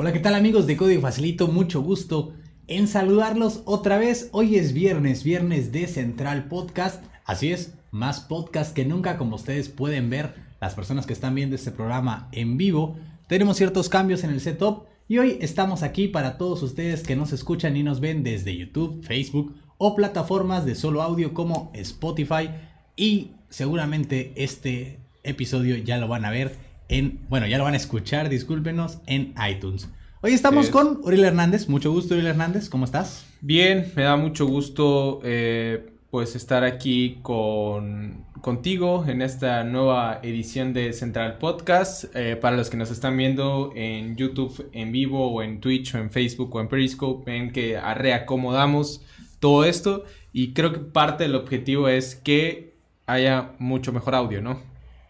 [0.00, 1.48] Hola, ¿qué tal amigos de Código Facilito?
[1.48, 2.32] Mucho gusto
[2.68, 4.28] en saludarlos otra vez.
[4.30, 7.02] Hoy es viernes, viernes de Central Podcast.
[7.24, 11.56] Así es, más podcast que nunca, como ustedes pueden ver, las personas que están viendo
[11.56, 12.96] este programa en vivo.
[13.26, 17.32] Tenemos ciertos cambios en el setup y hoy estamos aquí para todos ustedes que nos
[17.32, 22.50] escuchan y nos ven desde YouTube, Facebook o plataformas de solo audio como Spotify
[22.94, 27.76] y seguramente este episodio ya lo van a ver en, bueno, ya lo van a
[27.76, 29.88] escuchar, discúlpenos, en iTunes.
[30.20, 33.24] Hoy estamos con Uriel Hernández, mucho gusto Uriel Hernández, ¿cómo estás?
[33.40, 40.72] Bien, me da mucho gusto eh, pues estar aquí con, contigo en esta nueva edición
[40.72, 42.06] de Central Podcast.
[42.16, 45.98] Eh, para los que nos están viendo en YouTube en vivo o en Twitch o
[45.98, 49.04] en Facebook o en Periscope, ven que reacomodamos
[49.38, 52.74] todo esto y creo que parte del objetivo es que
[53.06, 54.67] haya mucho mejor audio, ¿no?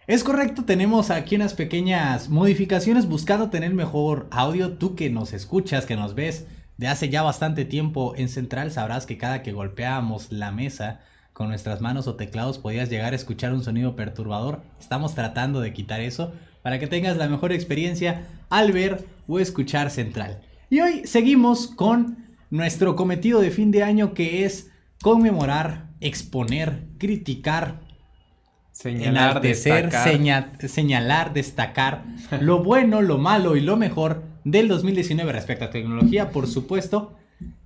[0.08, 4.72] Es correcto, tenemos aquí unas pequeñas modificaciones buscando tener mejor audio.
[4.72, 6.46] Tú que nos escuchas, que nos ves
[6.78, 11.00] de hace ya bastante tiempo en Central, sabrás que cada que golpeábamos la mesa
[11.34, 14.62] con nuestras manos o teclados podías llegar a escuchar un sonido perturbador.
[14.80, 19.90] Estamos tratando de quitar eso para que tengas la mejor experiencia al ver o escuchar
[19.90, 20.40] Central.
[20.70, 24.70] Y hoy seguimos con nuestro cometido de fin de año que es
[25.02, 27.86] conmemorar, exponer, criticar,
[28.78, 30.08] Señalar, destacar.
[30.68, 32.04] señalar, destacar
[32.40, 37.16] lo bueno, lo malo y lo mejor del 2019 respecto a tecnología, por supuesto,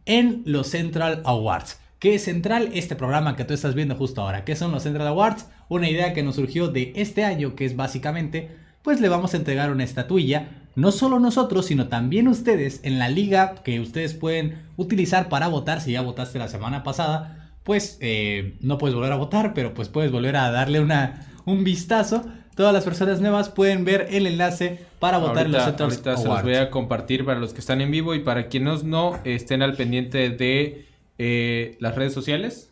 [0.07, 1.79] en los Central Awards.
[1.99, 2.71] ¿Qué es Central?
[2.73, 4.47] Este programa que tú estás viendo justo ahora.
[4.47, 5.49] ¿Qué son los Central Awards?
[5.69, 8.49] Una idea que nos surgió de este año, que es básicamente,
[8.81, 13.11] pues le vamos a entregar una estatuilla, no solo nosotros, sino también ustedes en la
[13.11, 18.55] liga que ustedes pueden utilizar para votar si ya votaste la semana pasada pues eh,
[18.61, 22.25] no puedes volver a votar, pero pues puedes volver a darle una, un vistazo.
[22.57, 26.29] Todas las personas nuevas pueden ver el enlace para votar en los otros Ahorita se
[26.29, 29.63] los voy a compartir para los que están en vivo y para quienes no estén
[29.63, 30.87] al pendiente de
[31.19, 32.69] eh, las redes sociales.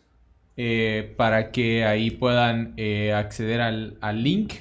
[0.57, 2.75] Eh, para que ahí puedan
[3.15, 4.53] acceder al, al link.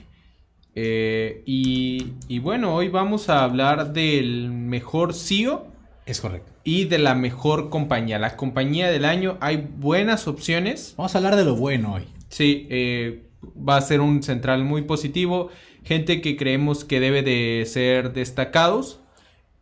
[0.74, 5.69] Y, y, bueno, hoy vamos a hablar del mejor CEO.
[6.10, 8.18] Es correcto y de la mejor compañía.
[8.18, 10.94] La compañía del año, hay buenas opciones.
[10.96, 12.04] Vamos a hablar de lo bueno hoy.
[12.28, 15.50] Sí, eh, va a ser un central muy positivo.
[15.84, 19.00] Gente que creemos que debe de ser destacados.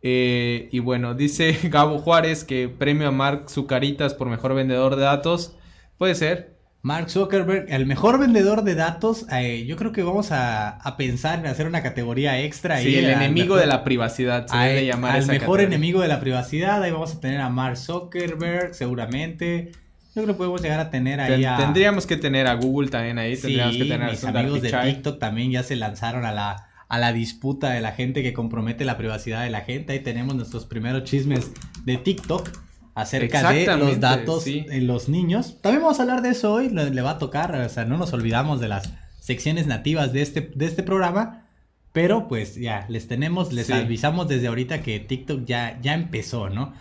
[0.01, 5.03] Eh, y bueno, dice Gabo Juárez que premio a Mark Zucaritas por mejor vendedor de
[5.03, 5.55] datos.
[5.97, 6.58] Puede ser.
[6.81, 9.25] Mark Zuckerberg, el mejor vendedor de datos.
[9.31, 12.79] Eh, yo creo que vamos a, pensar en hacer una categoría extra.
[12.79, 14.47] Sí, el enemigo de la privacidad.
[14.47, 16.81] Se debe llamar al mejor enemigo de la privacidad.
[16.81, 19.71] Ahí vamos a tener a Mark Zuckerberg, seguramente.
[20.15, 21.57] Yo creo que podemos llegar a tener ahí a...
[21.57, 23.35] Tendríamos que tener a Google también ahí.
[23.35, 27.11] Tendríamos que tener mis amigos de TikTok también ya se lanzaron a la, a la
[27.11, 29.93] disputa de la gente que compromete la privacidad de la gente.
[29.93, 31.51] Ahí tenemos nuestros primeros chismes
[31.83, 32.49] de TikTok
[32.95, 35.57] acerca de los datos en los niños.
[35.61, 38.13] También vamos a hablar de eso hoy, le, va a tocar, o sea, no nos
[38.13, 41.45] olvidamos de las secciones nativas de este, de este programa,
[41.91, 46.73] pero pues ya, les tenemos, les avisamos desde ahorita que TikTok ya, ya empezó, ¿no?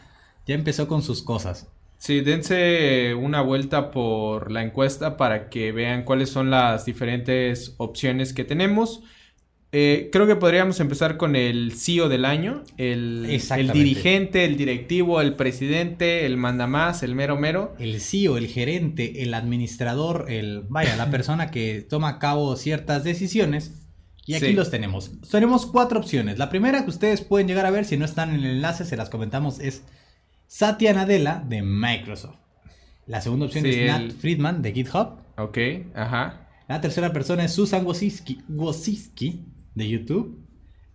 [0.47, 1.69] Ya empezó con sus cosas.
[1.99, 8.33] Sí, dense una vuelta por la encuesta para que vean cuáles son las diferentes opciones
[8.33, 9.03] que tenemos.
[9.71, 15.21] Eh, creo que podríamos empezar con el CEO del año, el, el, dirigente, el directivo,
[15.21, 17.75] el presidente, el mandamás, el mero mero.
[17.79, 23.05] El CEO, el gerente, el administrador, el vaya, la persona que toma a cabo ciertas
[23.05, 23.85] decisiones.
[24.25, 25.11] Y aquí los tenemos.
[25.31, 26.39] Tenemos cuatro opciones.
[26.39, 28.97] La primera que ustedes pueden llegar a ver, si no están en el enlace, se
[28.97, 29.85] las comentamos, es
[30.47, 32.37] Satya Nadella de Microsoft.
[33.07, 35.19] La segunda opción es Nat Friedman de GitHub.
[35.39, 35.59] Ok,
[35.95, 36.49] ajá.
[36.69, 39.45] La tercera persona es Susan Wojcicki
[39.79, 40.39] de YouTube.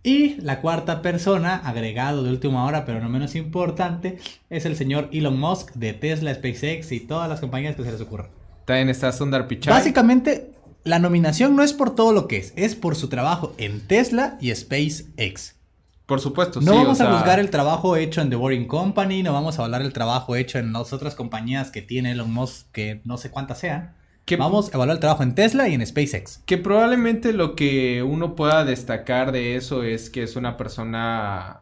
[0.04, 4.18] Y la cuarta persona, agregado de última hora, pero no menos importante,
[4.50, 8.00] es el señor Elon Musk de Tesla, SpaceX y todas las compañías que se les
[8.02, 8.28] ocurran.
[8.66, 9.72] También está Sundar Pichai.
[9.72, 10.52] Básicamente,
[10.84, 14.36] la nominación no es por todo lo que es, es por su trabajo en Tesla
[14.42, 15.56] y SpaceX.
[16.04, 19.58] Por supuesto, no vamos a juzgar el trabajo hecho en The Boring Company, no vamos
[19.58, 23.16] a hablar del trabajo hecho en las otras compañías que tiene Elon Musk, que no
[23.16, 23.94] sé cuántas sean.
[24.38, 26.42] Vamos a evaluar el trabajo en Tesla y en SpaceX.
[26.46, 31.60] Que probablemente lo que uno pueda destacar de eso es que es una persona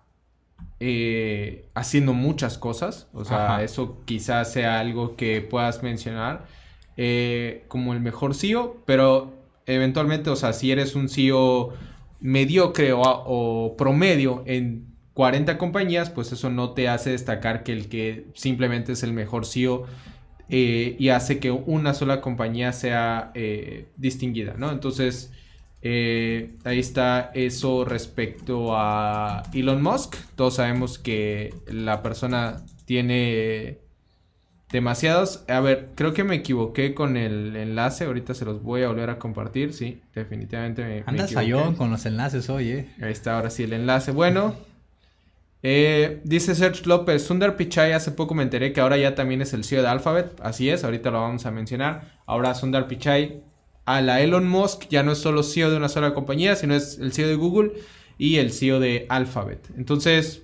[0.78, 3.08] eh, haciendo muchas cosas.
[3.12, 6.46] O sea, eso quizás sea algo que puedas mencionar
[6.96, 9.32] eh, como el mejor CEO, pero
[9.66, 11.72] eventualmente, o sea, si eres un CEO
[12.20, 18.26] mediocre o promedio en 40 compañías, pues eso no te hace destacar que el que
[18.34, 19.86] simplemente es el mejor CEO
[20.52, 24.70] eh, y hace que una sola compañía sea eh, distinguida, ¿no?
[24.70, 25.32] Entonces,
[25.84, 30.14] Eh, ahí está eso respecto a Elon Musk.
[30.36, 33.80] Todos sabemos que la persona tiene
[34.70, 35.44] demasiados.
[35.48, 38.04] A ver, creo que me equivoqué con el enlace.
[38.04, 39.72] Ahorita se los voy a volver a compartir.
[39.74, 42.88] Sí, definitivamente me, Andas fallón con los enlaces hoy, eh.
[43.02, 44.12] Ahí está, ahora sí el enlace.
[44.12, 44.54] Bueno,
[45.62, 49.52] eh, dice Serge López, Sundar Pichai, hace poco me enteré que ahora ya también es
[49.52, 50.40] el CEO de Alphabet.
[50.42, 52.18] Así es, ahorita lo vamos a mencionar.
[52.26, 53.44] Ahora Sundar Pichai
[53.84, 56.98] a la Elon Musk ya no es solo CEO de una sola compañía, sino es
[56.98, 57.72] el CEO de Google
[58.18, 59.70] y el CEO de Alphabet.
[59.76, 60.42] Entonces...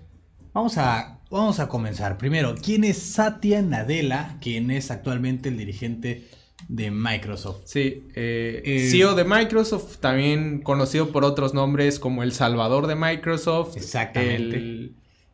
[0.53, 2.19] Vamos a, vamos a comenzar.
[2.19, 6.29] Primero, ¿quién es Satya Nadella, quien es actualmente el dirigente
[6.69, 7.63] de Microsoft?
[7.65, 12.97] Sí, eh, eh, CEO de Microsoft, también conocido por otros nombres como el Salvador de
[12.97, 13.77] Microsoft.
[13.77, 14.93] Exactamente.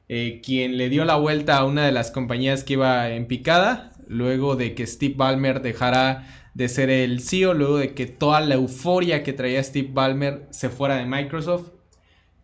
[0.09, 3.93] Eh, quien le dio la vuelta a una de las compañías que iba en picada,
[4.07, 8.55] luego de que Steve Ballmer dejara de ser el CEO, luego de que toda la
[8.55, 11.71] euforia que traía Steve Ballmer se fuera de Microsoft,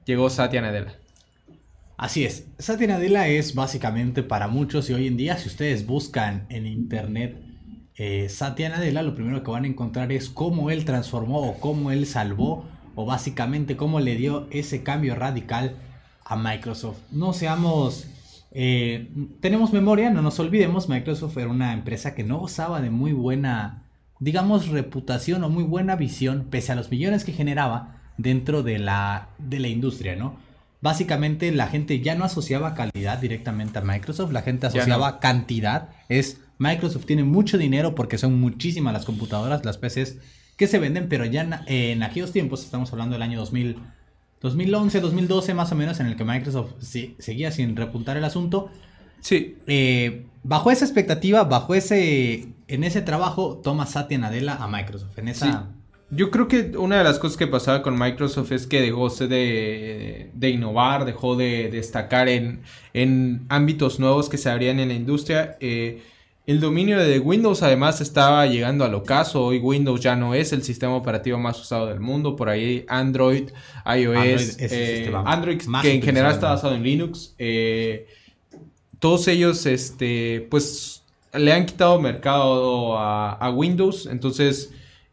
[0.06, 0.98] llegó Satya Nadella.
[1.96, 6.46] Así es, Satya Nadella es básicamente para muchos y hoy en día si ustedes buscan
[6.48, 7.36] en internet
[7.96, 11.90] eh, Satya Nadella, lo primero que van a encontrar es cómo él transformó o cómo
[11.90, 12.64] él salvó
[12.94, 15.76] o básicamente cómo le dio ese cambio radical
[16.30, 16.98] a Microsoft.
[17.10, 18.06] No seamos...
[18.52, 19.10] Eh,
[19.40, 23.84] tenemos memoria, no nos olvidemos, Microsoft era una empresa que no gozaba de muy buena
[24.20, 29.30] digamos, reputación o muy buena visión, pese a los millones que generaba dentro de la,
[29.38, 30.36] de la industria, ¿no?
[30.82, 35.90] Básicamente la gente ya no asociaba calidad directamente a Microsoft, la gente asociaba cantidad.
[36.08, 40.18] Es Microsoft tiene mucho dinero porque son muchísimas las computadoras, las PCs
[40.56, 43.78] que se venden, pero ya en, aquellos tiempos, estamos hablando del año 2000,
[44.40, 48.70] 2011, 2012 más o menos, en el que Microsoft seguía sin repuntar el asunto.
[49.20, 49.58] Sí.
[49.66, 55.18] Eh, bajo esa expectativa, bajo ese en ese trabajo toma Satya Nadella a Microsoft.
[55.18, 55.70] En esa...
[56.12, 60.30] Yo creo que una de las cosas que pasaba con Microsoft es que dejó de,
[60.34, 62.62] de innovar, dejó de destacar en,
[62.92, 65.56] en, ámbitos nuevos que se abrían en la industria.
[65.60, 66.02] Eh,
[66.50, 69.44] el dominio de Windows además estaba llegando al ocaso.
[69.44, 72.34] Hoy Windows ya no es el sistema operativo más usado del mundo.
[72.34, 73.50] Por ahí Android,
[73.86, 74.58] iOS,
[75.24, 77.36] Android, eh, que en general está basado en Linux.
[77.38, 78.08] Eh,
[78.98, 84.72] todos ellos, este, pues le han quitado mercado a, Windows, entonces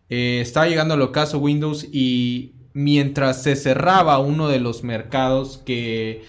[0.10, 6.24] eh, estaba llegando al ocaso Windows y mientras se cerraba uno de los mercados que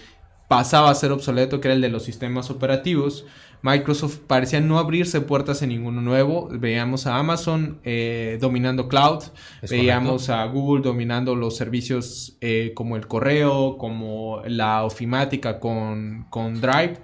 [0.47, 3.25] pasaba a ser obsoleto, que era el de los sistemas operativos,
[3.61, 6.47] Microsoft parecía no abrirse puertas en ninguno nuevo.
[6.51, 9.23] Veíamos a Amazon eh, dominando cloud,
[9.69, 16.61] veíamos a Google dominando los servicios eh, como el correo, como la ofimática con, con
[16.61, 16.99] Drive.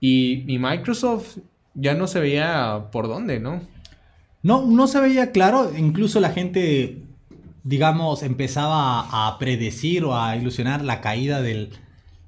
[0.00, 1.38] Y, y Microsoft
[1.74, 3.62] ya no se veía por dónde, ¿no?
[4.42, 6.98] No, no se veía claro, incluso la gente,
[7.62, 11.70] digamos, empezaba a predecir o a ilusionar la caída del,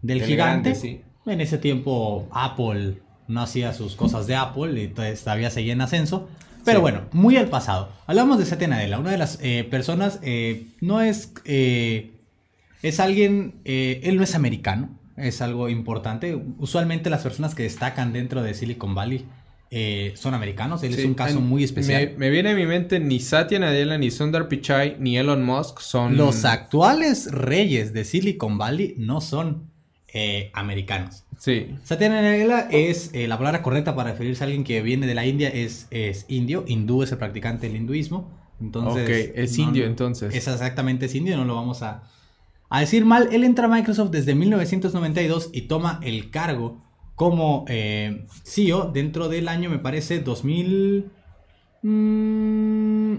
[0.00, 1.02] del gigante.
[1.26, 6.28] En ese tiempo Apple no hacía sus cosas de Apple y todavía seguía en ascenso.
[6.64, 7.90] Pero bueno, muy al pasado.
[8.06, 12.10] Hablamos de Satya Nadella, una de las eh, personas, eh, no es, eh,
[12.82, 16.36] es alguien, él no es americano, es algo importante.
[16.58, 19.26] Usualmente las personas que destacan dentro de Silicon Valley
[19.70, 20.82] eh, son americanos.
[20.84, 22.14] Él es un caso muy especial.
[22.16, 26.16] Me, viene a mi mente ni Satya Nadella, ni Sundar Pichai, ni Elon Musk son...
[26.16, 29.70] Los actuales reyes de Silicon Valley no son
[30.16, 31.24] eh, americanos.
[31.38, 31.76] Sí.
[31.84, 35.26] Satya Nadella es eh, la palabra correcta para referirse a alguien que viene de la
[35.26, 36.64] India, es, es indio.
[36.66, 38.30] Hindú es el practicante del hinduismo.
[38.60, 40.34] Entonces, ok, es indio entonces.
[40.34, 42.04] Es exactamente es indio, no lo vamos a
[42.68, 46.82] a decir mal, él entra a Microsoft desde 1992 y toma el cargo
[47.14, 51.10] como eh, CEO dentro del año, me parece, 2015.
[51.82, 53.18] Mm,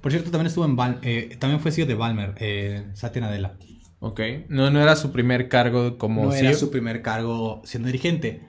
[0.00, 3.56] Por cierto, también estuvo en eh, también fue CEO de Balmer, eh, Satya Nadella.
[4.04, 7.86] Ok, no, no era su primer cargo como no era e su primer cargo siendo
[7.86, 8.42] dirigente.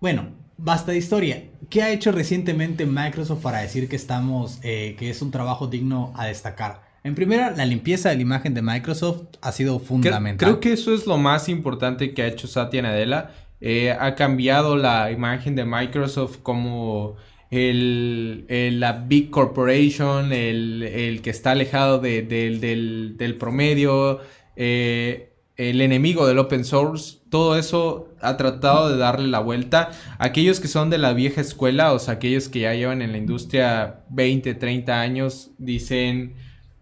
[0.00, 1.50] Bueno, basta de historia.
[1.68, 6.26] ¿Qué ha hecho recientemente Microsoft para decir que estamos, que es un trabajo digno a
[6.26, 6.88] destacar?
[7.02, 10.48] En primera, la limpieza de la imagen de Microsoft ha sido fundamental.
[10.48, 13.32] Creo, que eso es lo más importante que ha hecho Satya Nadella.
[13.60, 17.16] Eh, ha cambiado la imagen de Microsoft como
[17.50, 18.46] el,
[18.78, 24.20] la big corporation, el, que está alejado del, promedio,
[24.62, 27.18] eh, el enemigo del open source.
[27.30, 29.90] Todo eso ha tratado de darle la vuelta.
[30.18, 33.18] Aquellos que son de la vieja escuela, o sea, aquellos que ya llevan en la
[33.18, 36.34] industria 20, 30 años, dicen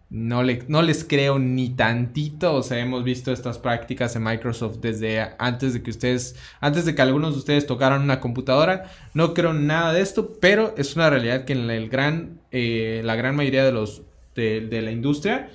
[0.09, 2.55] no, no les creo ni tantito.
[2.55, 6.95] O sea, hemos visto estas prácticas en Microsoft desde antes de que ustedes, antes de
[6.95, 8.91] que algunos de ustedes tocaran una computadora.
[9.13, 13.15] No creo nada de esto, pero es una realidad que en el gran, eh, la
[13.15, 14.01] gran mayoría de los
[14.35, 15.49] de, la industria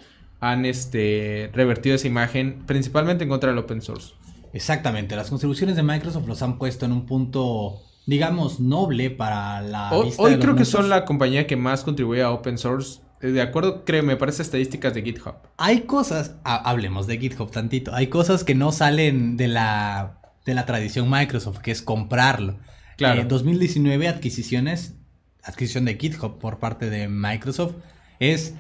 [0.51, 4.15] han este, revertido esa imagen principalmente en contra del open source.
[4.53, 9.91] Exactamente, las contribuciones de Microsoft los han puesto en un punto, digamos, noble para la...
[9.93, 13.01] Hoy, hoy creo que son la compañía que más contribuye a open source.
[13.21, 15.35] Eh, de acuerdo, creo, me parece estadísticas de GitHub.
[15.57, 20.67] Hay cosas, hablemos de GitHub tantito, hay cosas que no salen de la, de la
[20.67, 22.59] tradición Microsoft, que es comprarlo.
[22.99, 23.23] Claro.
[23.23, 24.95] En 2019 adquisiciones,
[25.43, 27.75] adquisición de GitHub por parte de Microsoft,
[28.21, 28.55] es,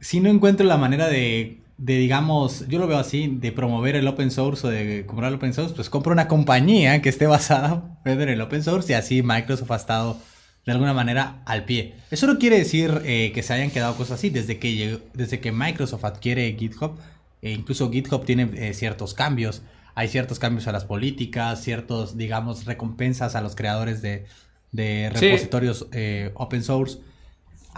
[0.00, 4.08] si no encuentro la manera de de, digamos, yo lo veo así, de promover el
[4.08, 7.98] open source o de comprar el open source, pues compro una compañía que esté basada
[8.04, 10.18] en el open source y así Microsoft ha estado
[10.64, 11.94] de alguna manera al pie.
[12.10, 14.30] Eso no quiere decir eh, que se hayan quedado cosas así.
[14.30, 16.98] Desde que, desde que Microsoft adquiere GitHub,
[17.42, 19.62] e incluso GitHub tiene eh, ciertos cambios.
[19.94, 24.26] Hay ciertos cambios a las políticas, ciertos, digamos, recompensas a los creadores de,
[24.72, 26.98] repositorios eh, open source.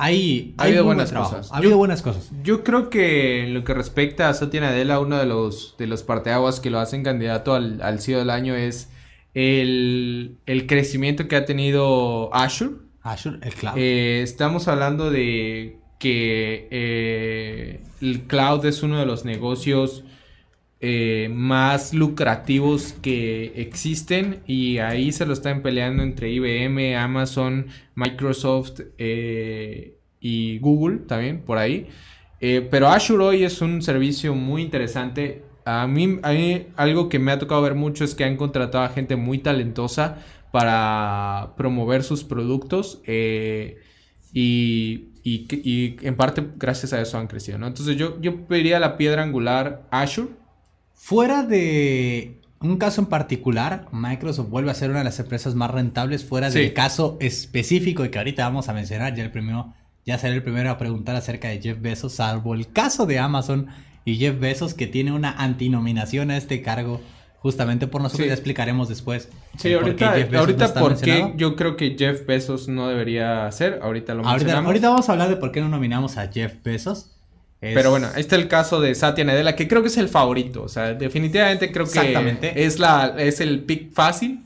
[0.01, 1.51] Hay, ha habido buenas cosas.
[1.53, 2.31] Ha habido buenas cosas.
[2.45, 6.61] Yo creo que en lo que respecta a Satya uno de los, de los parteaguas
[6.61, 8.91] que lo hacen candidato al, al CEO del año es
[9.35, 10.39] el,
[10.69, 12.77] crecimiento que ha tenido Azure.
[13.03, 13.77] Azure, el cloud.
[13.77, 20.05] Eh, estamos hablando de que eh, el cloud es uno de los negocios
[20.81, 27.67] eh, más lucrativos que existen y ahí se lo están peleando entre IBM, Amazon,
[27.97, 31.89] Microsoft eh, y Google también por ahí.
[32.41, 35.43] Eh, pero Azure hoy es un servicio muy interesante.
[35.65, 36.31] A mí, a
[36.81, 40.19] algo que me ha tocado ver mucho es que han contratado a gente muy talentosa
[40.53, 43.75] para promover sus productos y,
[45.25, 47.57] y, en parte gracias a eso han crecido.
[47.57, 50.29] Entonces yo, yo pediría la piedra angular Azure
[50.99, 55.71] Fuera de un caso en particular, Microsoft vuelve a ser una de las empresas más
[55.71, 59.15] rentables fuera del caso específico y que ahorita vamos a mencionar.
[59.15, 59.73] Ya el primero,
[60.05, 63.69] ya seré el primero a preguntar acerca de Jeff Bezos, salvo el caso de Amazon
[64.05, 67.01] y Jeff Bezos que tiene una antinominación a este cargo.
[67.39, 69.29] Justamente por nosotros ya explicaremos después.
[69.57, 73.79] Sí, ahorita, por qué, ahorita por qué yo creo que Jeff Bezos no debería ser.
[73.81, 74.67] Ahorita lo mencionamos.
[74.67, 77.13] Ahorita vamos a hablar de por qué no nominamos a Jeff Bezos.
[77.61, 80.63] Pero bueno, este es el caso de Satya Nadella, que creo que es el favorito.
[80.63, 84.45] O sea, definitivamente creo que es, la, es el pick fácil.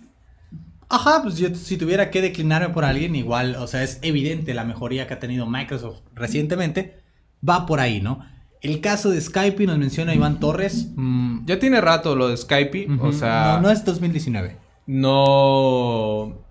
[0.88, 4.64] Ajá, pues yo si tuviera que declinarme por alguien, igual, o sea, es evidente la
[4.64, 7.00] mejoría que ha tenido Microsoft recientemente.
[7.47, 8.25] Va por ahí, ¿no?
[8.61, 10.88] El caso de Skype nos menciona Iván Torres.
[10.95, 13.54] Mm, ya tiene rato lo de Skype, o sea...
[13.57, 14.57] No, no es 2019.
[14.87, 16.45] No...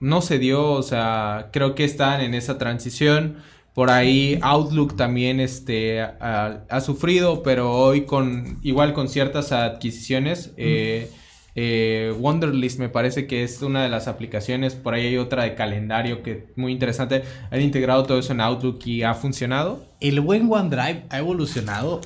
[0.00, 3.38] No se dio, o sea, creo que están en esa transición.
[3.78, 10.52] Por ahí Outlook también este, ha, sufrido, pero hoy con igual con ciertas adquisiciones.
[10.56, 11.08] Eh,
[11.54, 14.74] eh, Wonderlist me parece que es una de las aplicaciones.
[14.74, 17.22] Por ahí hay otra de calendario que es muy interesante.
[17.52, 19.84] Han integrado todo eso en Outlook y ha funcionado.
[20.00, 22.00] El buen OneDrive ha evolucionado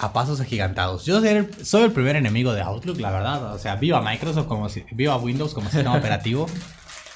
[0.00, 1.06] a pasos agigantados.
[1.06, 3.54] Yo soy el, soy el primer enemigo de Outlook, la verdad.
[3.54, 6.46] O sea, viva Microsoft como si, viva Windows como sistema operativo.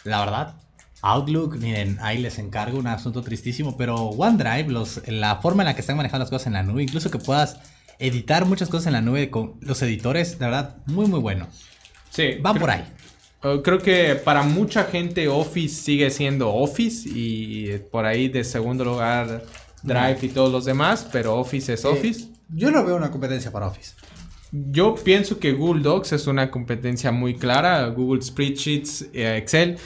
[0.04, 0.63] La verdad.
[1.04, 5.74] Outlook, miren, ahí les encargo un asunto tristísimo, pero OneDrive, los, la forma en la
[5.74, 7.58] que están manejando las cosas en la nube, incluso que puedas
[7.98, 11.46] editar muchas cosas en la nube con los editores, de verdad, muy, muy bueno.
[12.08, 12.36] Sí.
[12.44, 12.84] Va por ahí.
[13.44, 18.82] Uh, creo que para mucha gente Office sigue siendo Office y por ahí de segundo
[18.82, 19.44] lugar
[19.82, 22.28] Drive y todos los demás, pero Office es eh, Office.
[22.48, 23.92] yo no veo una competencia para Office.
[24.50, 29.76] Yo pienso que Google Docs es una competencia muy clara, Google Spreadsheets, eh, Excel.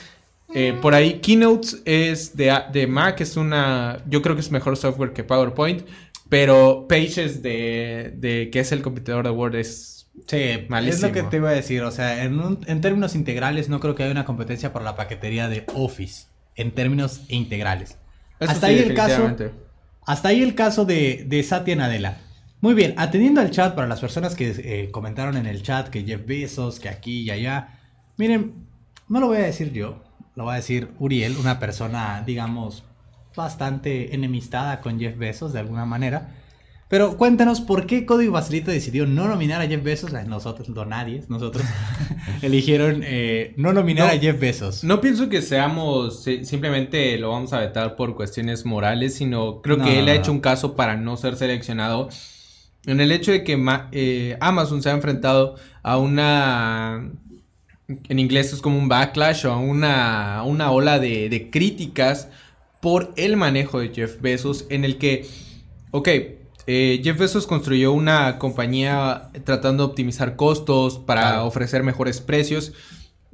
[0.53, 4.03] Eh, por ahí, Keynote es de, de, Mac, es una.
[4.07, 5.83] Yo creo que es mejor software que PowerPoint.
[6.29, 10.07] Pero Pages de, de que es el competidor de Word es.
[10.27, 11.07] Sí, malísimo.
[11.07, 11.81] Es lo que te iba a decir.
[11.83, 15.49] O sea, en, en términos integrales, no creo que haya una competencia por la paquetería
[15.49, 16.27] de Office.
[16.55, 17.97] En términos integrales.
[18.39, 19.35] hasta ahí el caso.
[20.05, 22.21] Hasta ahí el caso de, de Satya Nadella.
[22.61, 26.03] Muy bien, atendiendo al chat para las personas que eh, comentaron en el chat que
[26.03, 27.79] Jeff Bezos, que aquí y allá.
[28.17, 28.67] Miren,
[29.07, 30.03] no lo voy a decir yo,
[30.35, 32.83] lo va a decir Uriel, una persona, digamos,
[33.35, 36.35] bastante enemistada con Jeff Bezos de alguna manera.
[36.89, 40.11] Pero cuéntanos por qué Código Facilito decidió no nominar a Jeff Bezos.
[40.27, 41.63] Nosotros, no nadie, nosotros
[42.41, 44.83] eligieron eh, no nominar a Jeff Bezos.
[44.83, 49.99] No pienso que seamos, simplemente lo vamos a vetar por cuestiones morales, sino creo que
[49.99, 52.09] él ha hecho un caso para no ser seleccionado.
[52.87, 57.11] En el hecho de que eh, Amazon se ha enfrentado a una
[58.07, 62.29] en inglés es como un backlash o una, una ola de, críticas
[62.81, 65.27] por el manejo de Jeff Bezos en el que,
[65.91, 66.07] ok,
[66.67, 72.73] eh, Jeff Bezos construyó una compañía tratando de optimizar costos para ofrecer mejores precios,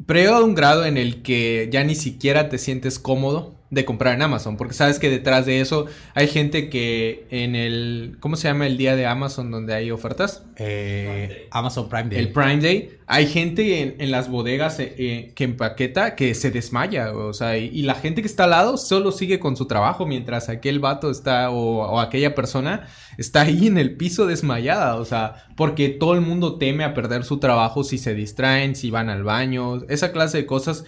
[0.05, 3.83] pero llegado a un grado en el que ya ni siquiera te sientes cómodo de
[3.83, 8.35] comprar en Amazon, porque sabes que detrás de eso hay gente que en el, ¿cómo
[8.35, 10.43] se llama el día de Amazon donde hay ofertas?
[10.57, 12.19] Eh, Amazon Prime Day.
[12.19, 12.91] El Prime Day.
[13.07, 17.81] Hay gente en, las bodegas eh, eh, que empaqueta que se desmaya, o sea, y,
[17.81, 21.49] la gente que está al lado solo sigue con su trabajo mientras aquel vato está
[21.51, 26.57] o, aquella persona está ahí en el piso desmayada, o sea, porque todo el mundo
[26.57, 30.45] teme a perder su trabajo si se distraen, si van al baño, esa clase de
[30.45, 30.85] cosas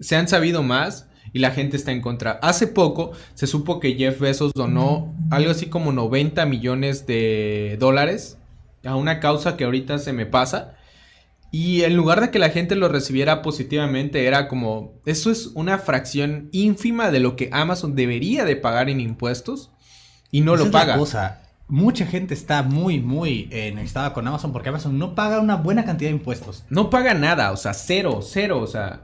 [0.00, 2.32] se han sabido más y la gente está en contra.
[2.42, 8.38] Hace poco se supo que Jeff Bezos donó algo así como 90 millones de dólares
[8.84, 10.74] a una causa que ahorita se me pasa.
[11.50, 15.78] Y en lugar de que la gente lo recibiera positivamente, era como, eso es una
[15.78, 19.70] fracción ínfima de lo que Amazon debería de pagar en impuestos
[20.30, 20.98] y no lo paga.
[20.98, 21.42] cosa.
[21.66, 25.84] Mucha gente está muy, muy eh, necesitada con Amazon porque Amazon no paga una buena
[25.84, 26.64] cantidad de impuestos.
[26.70, 29.02] No paga nada, o sea, cero, cero, o sea,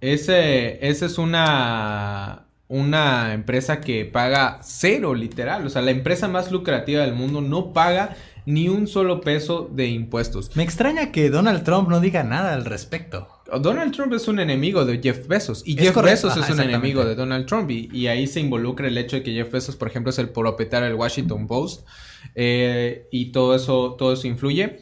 [0.00, 5.66] ese, esa es una, una empresa que paga cero, literal.
[5.66, 8.16] O sea, la empresa más lucrativa del mundo no paga
[8.48, 10.56] ni un solo peso de impuestos.
[10.56, 13.28] Me extraña que Donald Trump no diga nada al respecto.
[13.60, 17.14] Donald Trump es un enemigo de Jeff Bezos y Jeff Bezos es un enemigo de
[17.14, 20.18] Donald Trump y, ahí se involucra el hecho de que Jeff Bezos, por ejemplo, es
[20.18, 21.86] el propietario del Washington Post
[22.34, 24.78] eh, y todo eso, todo eso influye.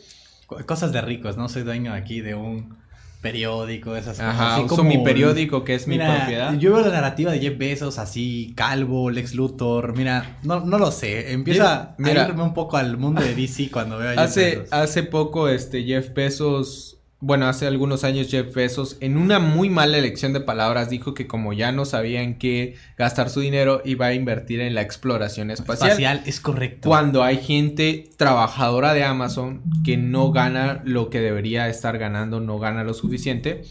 [0.67, 2.77] Cosas de ricos, no soy dueño aquí de un
[3.21, 4.35] periódico, esas cosas.
[4.35, 6.55] Ajá, uso mi periódico que es mi propiedad.
[6.59, 10.91] Yo veo la narrativa de Jeff Bezos así, Calvo, Lex Luthor, mira, no, no lo
[10.91, 14.65] sé, empieza a irme un poco al mundo de DC cuando veo a Jeff hace,
[14.71, 16.96] Hace poco este Jeff Bezos
[17.27, 21.27] bueno, hace algunos años Jeff Bezos, en una muy mala elección de palabras, dijo que
[21.27, 25.51] como ya no sabía en qué gastar su dinero, iba a invertir en la exploración
[25.51, 25.91] espacial.
[25.91, 26.89] Espacial, es correcto.
[26.89, 32.61] Cuando hay gente trabajadora de Amazon que no gana lo que debería estar ganando, no
[32.61, 33.65] gana lo suficiente.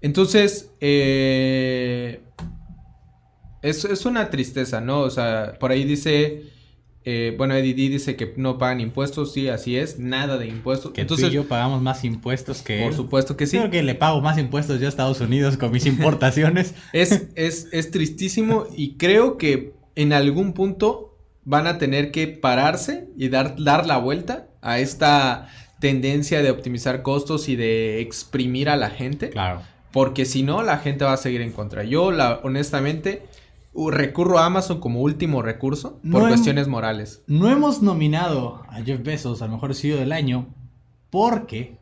[0.00, 2.22] Entonces, eh,
[3.60, 5.00] es, es una tristeza, ¿no?
[5.00, 6.44] O sea, por ahí dice
[7.04, 10.92] eh, bueno, Eddie dice que no pagan impuestos, sí, así es, nada de impuestos.
[10.92, 13.56] Que Entonces, tú y yo pagamos más impuestos que Por supuesto que sí.
[13.56, 16.74] Creo que le pago más impuestos yo a Estados Unidos con mis importaciones.
[16.92, 23.08] es, es, es tristísimo y creo que en algún punto van a tener que pararse
[23.16, 25.48] y dar, dar la vuelta a esta
[25.80, 29.30] tendencia de optimizar costos y de exprimir a la gente.
[29.30, 29.62] Claro.
[29.92, 31.84] Porque si no, la gente va a seguir en contra.
[31.84, 33.22] Yo, la, honestamente,
[33.90, 37.22] recurro a Amazon como último recurso por cuestiones morales.
[37.26, 40.46] No hemos nominado a Jeff Bezos al mejor CEO del año
[41.10, 41.78] porque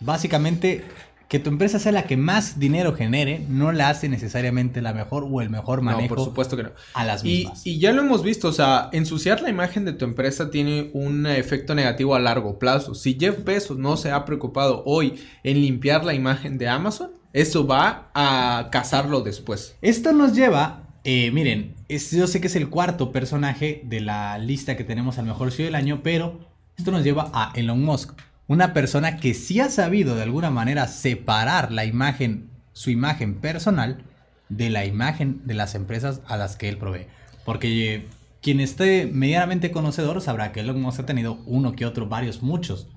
[0.00, 0.84] básicamente
[1.30, 5.28] que tu empresa sea la que más dinero genere no la hace necesariamente la mejor
[5.30, 6.14] o el mejor manejo.
[6.14, 6.70] No, por supuesto que no.
[6.92, 7.64] A las mismas.
[7.64, 11.26] Y, ya lo hemos visto, o sea, ensuciar la imagen de tu empresa tiene un
[11.26, 12.96] efecto negativo a largo plazo.
[12.96, 17.64] Si Jeff Bezos no se ha preocupado hoy en limpiar la imagen de Amazon, eso
[17.64, 19.76] va a cazarlo después.
[19.82, 24.76] Esto nos lleva eh, miren, yo sé que es el cuarto personaje de la lista
[24.76, 26.40] que tenemos al mejor CEO del año, pero
[26.76, 28.12] esto nos lleva a Elon Musk,
[28.46, 34.04] una persona que sí ha sabido de alguna manera separar la imagen, su imagen personal,
[34.48, 37.06] de la imagen de las empresas a las que él provee.
[37.44, 38.06] Porque eh,
[38.42, 42.88] quien esté medianamente conocedor sabrá que Elon Musk ha tenido uno que otro, varios, muchos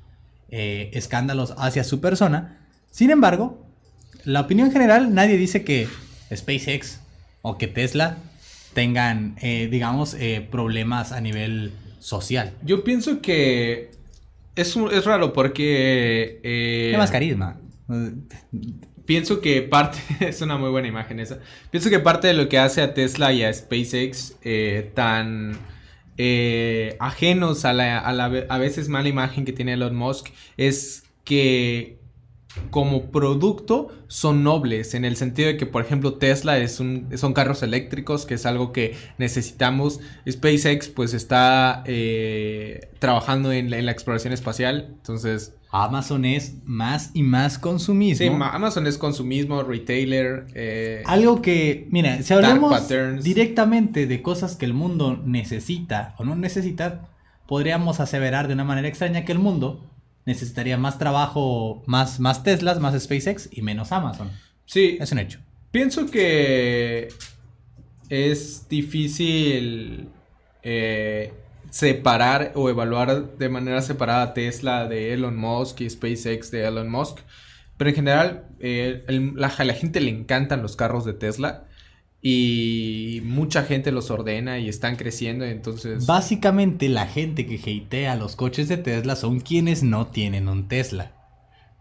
[0.49, 2.59] eh, escándalos hacia su persona.
[2.89, 3.65] Sin embargo,
[4.25, 5.87] la opinión general, nadie dice que
[6.33, 6.99] SpaceX
[7.43, 8.17] o que Tesla
[8.73, 12.53] tengan, eh, digamos, eh, problemas a nivel social.
[12.63, 13.91] Yo pienso que
[14.55, 16.39] es, es raro porque...
[16.41, 17.59] Eh, más carisma.
[19.05, 22.57] Pienso que parte, es una muy buena imagen esa, pienso que parte de lo que
[22.57, 25.57] hace a Tesla y a SpaceX eh, tan
[26.99, 31.97] ajenos a la, a la a veces mala imagen que tiene Elon Musk es que
[32.69, 37.33] como producto son nobles, en el sentido de que, por ejemplo, Tesla es un, son
[37.33, 39.99] carros eléctricos, que es algo que necesitamos.
[40.29, 45.53] SpaceX, pues, está eh, trabajando en la, exploración espacial, entonces...
[45.75, 48.23] Amazon es más y más consumismo.
[48.23, 50.45] Sí, Amazon es consumismo, retailer.
[50.53, 52.87] Eh, algo que, mira, si hablamos
[53.23, 57.09] directamente de cosas que el mundo necesita o no necesita,
[57.47, 59.81] podríamos aseverar de una manera extraña que el mundo
[60.25, 64.31] necesitaría más trabajo, más, más Teslas, más SpaceX y menos Amazon.
[64.65, 64.97] Sí.
[64.99, 65.39] Es un hecho.
[65.71, 67.09] Pienso que
[68.09, 70.09] es difícil
[70.61, 71.33] eh,
[71.69, 77.19] separar o evaluar de manera separada Tesla de Elon Musk y SpaceX de Elon Musk.
[77.77, 79.03] Pero en general, eh,
[79.35, 81.65] la, a la gente le encantan los carros de Tesla
[82.25, 86.05] y mucha gente los ordena y están creciendo, entonces...
[86.05, 91.11] Básicamente la gente que hatea los coches de Tesla son quienes no tienen un Tesla,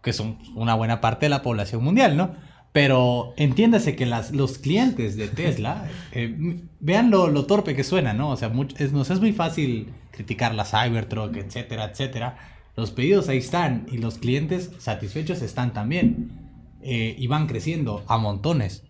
[0.03, 2.35] que son una buena parte de la población mundial, ¿no?
[2.73, 6.35] Pero entiéndase que las, los clientes de Tesla, eh,
[6.81, 8.29] vean lo, torpe que suena, ¿no?
[8.31, 12.37] O sea, es, nos es muy fácil criticar la Cybertruck, etcétera, etcétera.
[12.75, 16.31] Los pedidos ahí están y los clientes satisfechos están también.
[16.81, 18.83] Eh, y van creciendo a montones.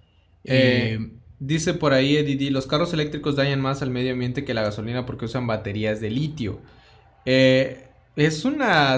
[0.45, 0.97] Eh,
[1.45, 5.06] dice por ahí Eddie, los carros eléctricos dañan más al medio ambiente que la gasolina
[5.06, 6.60] porque usan baterías de litio.
[7.25, 8.95] es una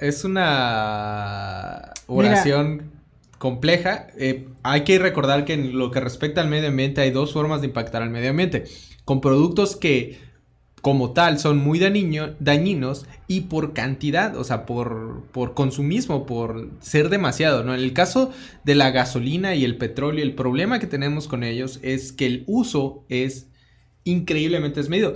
[0.00, 2.92] es una oración
[3.38, 4.08] compleja.
[4.18, 7.60] Eh, hay que recordar que en lo que respecta al medio ambiente hay dos formas
[7.60, 8.64] de impactar al medio ambiente.
[9.04, 10.18] Con productos que
[10.86, 17.08] como tal son muy dañinos y por cantidad, o sea, por, por consumismo, por ser
[17.08, 17.74] demasiado, ¿no?
[17.74, 18.30] En el caso
[18.62, 22.44] de la gasolina y el petróleo, el problema que tenemos con ellos es que el
[22.46, 23.48] uso es
[24.04, 25.14] increíblemente desmedido.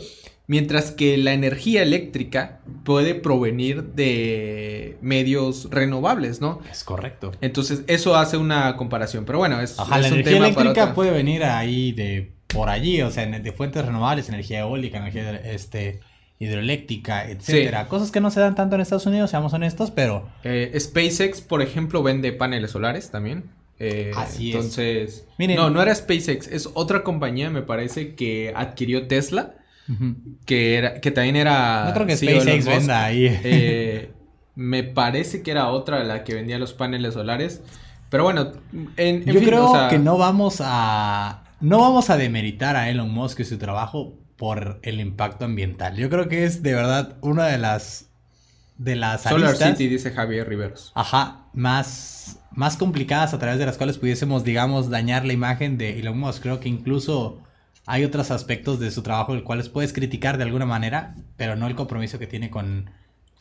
[0.48, 6.58] Mientras que la energía eléctrica puede provenir de medios renovables, ¿no?
[6.68, 7.30] Es correcto.
[7.42, 9.24] Entonces, eso hace una comparación.
[9.24, 13.26] Pero bueno, es, Ajá, la energía eléctrica puede venir ahí de por allí, o sea,
[13.26, 16.00] de fuentes renovables, energía eólica, energía este,
[16.38, 17.88] hidroeléctrica, etcétera.
[17.88, 20.28] Cosas que no se dan tanto en Estados Unidos, seamos honestos, pero.
[20.44, 23.44] Eh, SpaceX, por ejemplo, vende paneles solares también.
[23.78, 29.06] Eh, Así entonces, Miren, no, no era SpaceX, es otra compañía, me parece, que adquirió
[29.06, 29.54] Tesla
[30.46, 31.84] que, era, que también era...
[31.86, 33.26] No creo que SpaceX venda ahí.
[33.44, 34.10] Eh,
[34.54, 37.62] me parece que era otra la que vendía los paneles solares.
[38.08, 38.52] Pero bueno,
[38.96, 41.44] en, yo creo que no vamos a...
[41.60, 45.94] No vamos a demeritar a Elon Musk y su trabajo por el impacto ambiental.
[45.94, 48.06] Yo creo que es de verdad una de las
[48.78, 50.90] de las Solar City dice Javier Riveros.
[50.94, 55.98] Ajá, más más complicadas a través de las cuales pudiésemos digamos dañar la imagen de
[55.98, 56.42] Elon Musk.
[56.42, 57.42] Creo que incluso
[57.84, 61.66] hay otros aspectos de su trabajo el cuales puedes criticar de alguna manera, pero no
[61.66, 62.90] el compromiso que tiene con...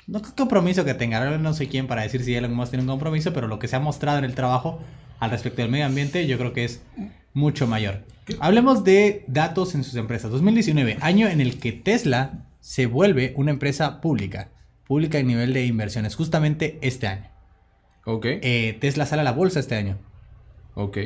[0.07, 2.89] No el compromiso que tenga, no sé quién para decir si Elon Musk tiene un
[2.89, 4.81] compromiso, pero lo que se ha mostrado en el trabajo
[5.19, 6.81] al respecto del medio ambiente yo creo que es
[7.33, 8.03] mucho mayor.
[8.39, 10.31] Hablemos de datos en sus empresas.
[10.31, 14.49] 2019, año en el que Tesla se vuelve una empresa pública,
[14.85, 17.29] pública en nivel de inversiones, justamente este año.
[18.05, 18.25] Ok.
[18.25, 19.97] Eh, Tesla sale a la bolsa este año.
[20.75, 20.97] Ok.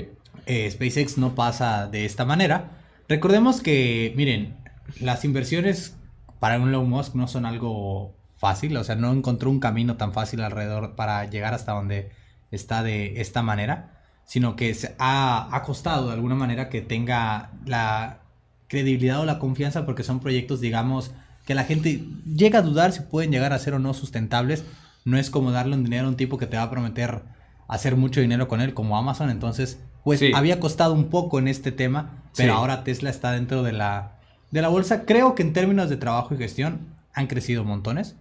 [0.45, 2.71] Eh, SpaceX no pasa de esta manera.
[3.08, 4.56] Recordemos que, miren,
[4.99, 5.95] las inversiones
[6.39, 10.12] para un Elon Musk no son algo fácil, o sea, no encontró un camino tan
[10.12, 12.12] fácil alrededor para llegar hasta donde
[12.52, 14.03] está de esta manera,
[14.34, 18.22] sino que se ha, ha costado de alguna manera que tenga la
[18.67, 21.12] credibilidad o la confianza porque son proyectos, digamos,
[21.46, 24.63] que la gente llega a dudar si pueden llegar a ser o no sustentables.
[25.06, 27.22] No es como darle un dinero a un tipo que te va a prometer
[27.67, 31.72] hacer mucho dinero con él como Amazon, entonces pues había costado un poco en este
[31.72, 34.13] tema, pero ahora Tesla está dentro de la,
[34.50, 35.06] de la bolsa.
[35.06, 38.15] Creo que en términos de trabajo y gestión han crecido montones.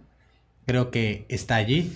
[0.67, 1.91] Creo que está allí.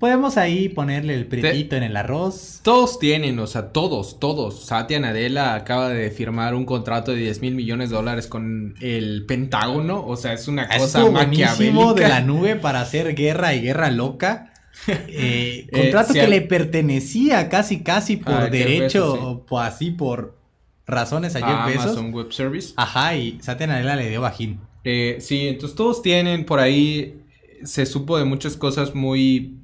[0.00, 2.60] Podemos ahí ponerle el pretito en el arroz.
[2.62, 4.64] Todos tienen, o sea, todos, todos.
[4.64, 9.26] Satya Nadella acaba de firmar un contrato de 10 mil millones de dólares con el
[9.26, 10.02] Pentágono.
[10.06, 11.92] O sea, es una cosa maquiavélica.
[11.92, 14.46] de la nube para hacer guerra y guerra loca.
[14.86, 20.38] Eh, eh, contrato que le pertenecía casi, casi por ah, derecho, o así por
[20.86, 21.84] razones a Jeff Bezos.
[21.84, 22.72] Amazon Web Service.
[22.76, 24.60] Ajá, y Satya Nadella le dio bajín.
[24.84, 27.20] Eh, sí, entonces todos tienen por ahí,
[27.62, 29.59] se supo de muchas cosas muy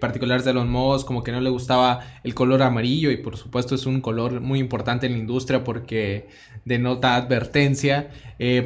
[0.00, 3.74] particulares de Elon Musk, como que no le gustaba el color amarillo y por supuesto
[3.74, 6.28] es un color muy importante en la industria porque
[6.64, 8.10] denota advertencia.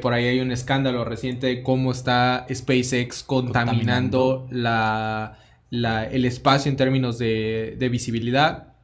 [0.01, 4.47] por ahí hay un escándalo reciente de cómo está SpaceX contaminando.
[4.51, 5.39] la
[5.73, 8.75] el espacio en términos de, visibilidad.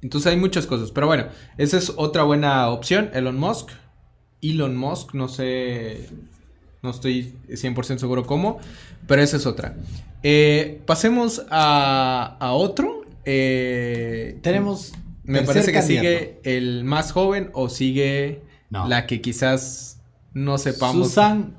[0.00, 0.92] Entonces hay muchas cosas.
[0.92, 1.26] Pero bueno,
[1.58, 3.10] esa es otra buena opción.
[3.14, 3.70] Elon Musk.
[4.42, 6.08] Elon Musk, no sé.
[6.82, 8.60] No estoy 100% seguro cómo.
[9.06, 9.76] Pero esa es otra.
[10.22, 13.02] Eh, pasemos a, a otro.
[13.24, 14.92] Eh, Tenemos.
[15.24, 20.00] Me parece que sigue el más joven o sigue la que quizás
[20.34, 21.08] no sepamos.
[21.08, 21.54] Susan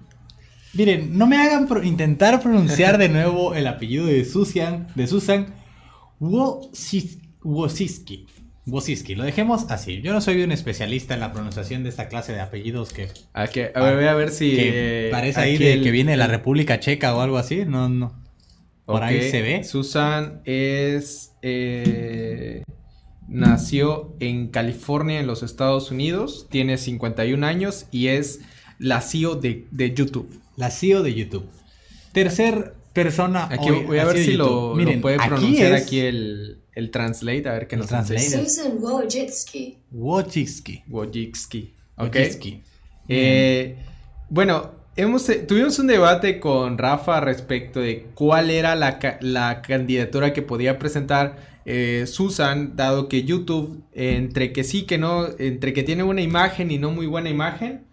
[0.76, 5.46] Miren, no me hagan intentar pronunciar de nuevo el apellido de Susan, de Susan
[7.42, 8.28] Wosiski.
[8.68, 10.02] Wosiski, lo dejemos así.
[10.02, 13.10] Yo no soy un especialista en la pronunciación de esta clase de apellidos que.
[13.34, 14.56] a ver, voy a ver si.
[14.58, 17.64] Eh, parece ahí de que viene de la República Checa o algo así.
[17.66, 18.24] No, no.
[18.86, 19.64] Por ahí se ve.
[19.64, 21.34] Susan es.
[21.44, 22.64] Eh,
[23.28, 26.48] nació en California, en los Estados Unidos.
[26.50, 28.42] Tiene 51 años y es
[28.80, 30.42] la CEO de, de YouTube.
[30.56, 31.46] La CEO de YouTube.
[32.14, 33.48] Tercer persona.
[33.52, 37.78] Aquí voy a ver si lo, puede pronunciar aquí, el, el, translate, a ver qué
[37.78, 38.46] nos translate.
[38.46, 39.78] Susan Wojcicki.
[39.92, 40.84] Wojcicki.
[40.88, 41.74] Wojcicki.
[41.98, 42.16] Ok.
[43.08, 43.76] Eh,
[44.30, 50.34] bueno, hemos, eh, tuvimos un debate con Rafa respecto de cuál era la, la candidatura
[50.34, 55.84] que podía presentar eh, Susan, dado que YouTube, entre que sí, que no, entre que
[55.84, 57.86] tiene buena imagen y no muy buena imagen.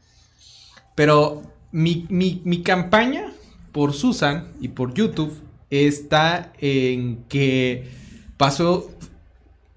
[0.94, 3.32] Pero mi, mi campaña
[3.72, 5.32] por Susan y por YouTube
[5.70, 8.01] está en que
[8.42, 8.90] pasó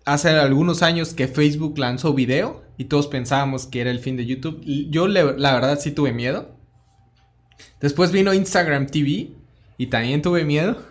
[0.06, 4.26] hace algunos años que Facebook lanzó video y todos pensábamos que era el fin de
[4.26, 4.60] YouTube.
[4.90, 6.58] Yo la verdad sí tuve miedo.
[7.80, 9.34] Después vino Instagram TV
[9.78, 10.82] y también tuve miedo.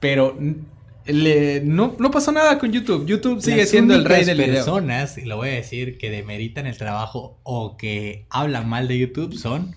[0.00, 3.04] Pero no, no, pasó nada con YouTube.
[3.04, 4.54] YouTube sigue siendo el rey del video.
[4.54, 8.96] personas, y lo voy a decir, que demeritan el trabajo o que hablan mal de
[8.96, 9.76] YouTube son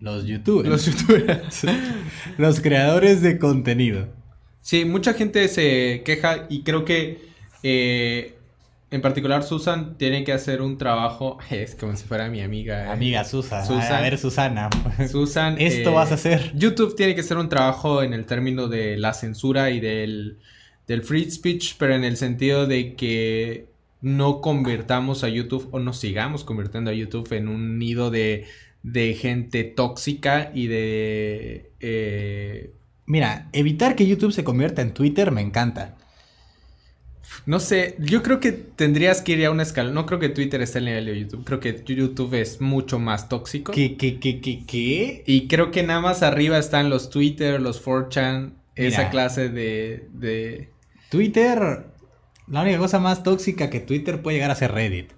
[0.00, 0.68] los youtubers.
[0.68, 1.64] Los youtubers.
[2.38, 4.17] los creadores de contenido.
[4.68, 7.22] Sí, mucha gente se queja y creo que
[7.62, 8.34] eh,
[8.90, 12.84] en particular Susan tiene que hacer un trabajo, es como si fuera mi amiga.
[12.84, 12.88] Eh.
[12.90, 13.64] Amiga Susan.
[13.66, 14.68] A ver Susana.
[15.10, 15.56] Susan.
[15.58, 16.52] Esto vas a eh, hacer.
[16.54, 20.36] YouTube tiene que hacer un trabajo en el término de la censura y del,
[20.86, 23.68] del free speech, pero en el sentido de que
[24.02, 28.44] no convirtamos a YouTube o nos sigamos convirtiendo a YouTube en un nido de,
[28.82, 31.70] de gente tóxica y de...
[33.08, 35.96] Mira, evitar que YouTube se convierta en Twitter me encanta.
[37.46, 39.90] No sé, yo creo que tendrías que ir a una escala.
[39.90, 41.42] No creo que Twitter esté al nivel de YouTube.
[41.42, 43.72] Creo que YouTube es mucho más tóxico.
[43.72, 45.24] ¿Qué, qué, qué, qué, qué?
[45.26, 50.68] Y creo que nada más arriba están los Twitter, los 4chan, esa clase de, de...
[51.08, 51.86] Twitter,
[52.46, 55.12] la única cosa más tóxica que Twitter puede llegar a ser Reddit.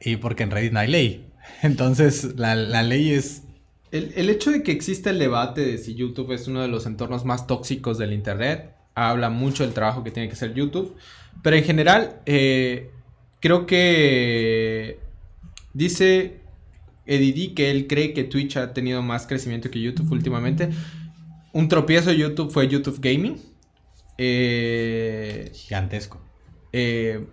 [0.00, 1.26] Y porque en Reddit no hay ley.
[1.62, 3.42] Entonces, la, la ley es...
[3.90, 6.86] El, el hecho de que exista el debate de si YouTube es uno de los
[6.86, 8.74] entornos más tóxicos del Internet
[9.06, 10.96] habla mucho del trabajo que tiene que hacer YouTube.
[11.42, 12.90] Pero en general, eh,
[13.40, 14.98] creo que
[15.72, 16.40] dice
[17.06, 20.70] Edidi que él cree que Twitch ha tenido más crecimiento que YouTube últimamente.
[21.52, 23.40] Un tropiezo de YouTube fue YouTube Gaming.
[24.18, 26.20] Eh, Gigantesco.
[26.72, 27.24] Eh,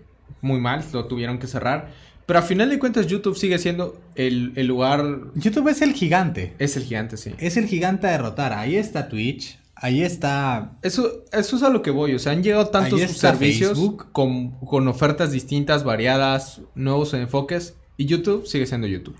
[0.42, 1.92] muy mal, lo tuvieron que cerrar.
[2.26, 5.06] Pero a final de cuentas, YouTube sigue siendo el, el, lugar.
[5.36, 6.56] YouTube es el gigante.
[6.58, 7.34] Es el gigante, sí.
[7.38, 8.54] Es el gigante a derrotar.
[8.54, 9.60] Ahí está Twitch.
[9.76, 10.78] Ahí está.
[10.82, 12.16] Eso, eso es a lo que voy.
[12.16, 13.78] O sea, han llegado tantos servicios
[14.12, 17.76] con, con, ofertas distintas, variadas, nuevos enfoques.
[17.98, 19.18] Y YouTube sigue siendo YouTube.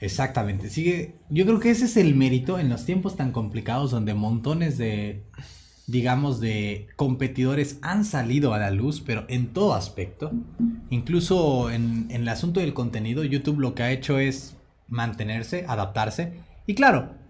[0.00, 0.70] Exactamente.
[0.70, 1.16] Sigue.
[1.28, 5.24] Yo creo que ese es el mérito en los tiempos tan complicados donde montones de.
[5.90, 10.30] Digamos, de competidores han salido a la luz, pero en todo aspecto.
[10.90, 14.56] Incluso en, en el asunto del contenido, YouTube lo que ha hecho es
[14.88, 16.32] mantenerse, adaptarse.
[16.66, 17.20] Y claro,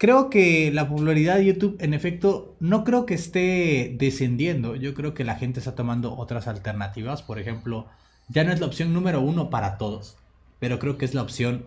[0.00, 4.74] Creo que la popularidad de YouTube, en efecto, no creo que esté descendiendo.
[4.74, 7.20] Yo creo que la gente está tomando otras alternativas.
[7.20, 7.86] Por ejemplo,
[8.26, 10.16] ya no es la opción número uno para todos,
[10.58, 11.66] pero creo que es la opción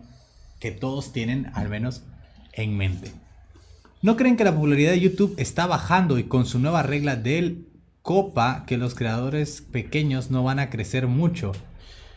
[0.58, 2.02] que todos tienen, al menos
[2.54, 3.12] en mente.
[4.04, 7.64] ¿No creen que la popularidad de YouTube está bajando y con su nueva regla del
[8.02, 11.52] copa que los creadores pequeños no van a crecer mucho?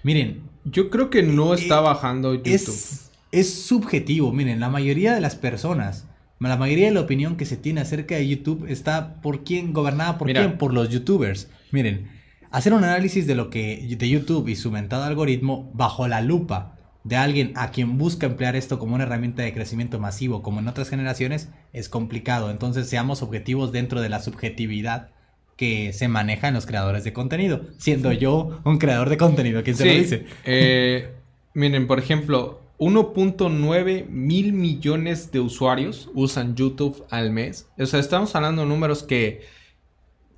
[0.04, 2.52] Miren, yo creo que no está eh, bajando YouTube.
[2.52, 6.04] Es, es subjetivo, miren, la mayoría de las personas
[6.40, 10.18] la mayoría de la opinión que se tiene acerca de YouTube está por quién, gobernada
[10.18, 11.50] por quién, por los youtubers.
[11.72, 12.10] Miren,
[12.52, 16.77] hacer un análisis de lo que de YouTube y su mentado algoritmo bajo la lupa
[17.08, 20.68] de alguien a quien busca emplear esto como una herramienta de crecimiento masivo, como en
[20.68, 22.52] otras generaciones, es complicado.
[22.52, 25.12] Entonces seamos objetivos dentro de la subjetividad
[25.56, 27.62] que se maneja en los creadores de contenido.
[27.78, 30.26] Siendo yo un creador de contenido, ¿quién se lo dice?
[30.44, 31.14] Eh,
[31.54, 37.70] miren, por ejemplo, 1.9 mil millones de usuarios usan YouTube al mes.
[37.80, 39.44] O sea, estamos hablando de números que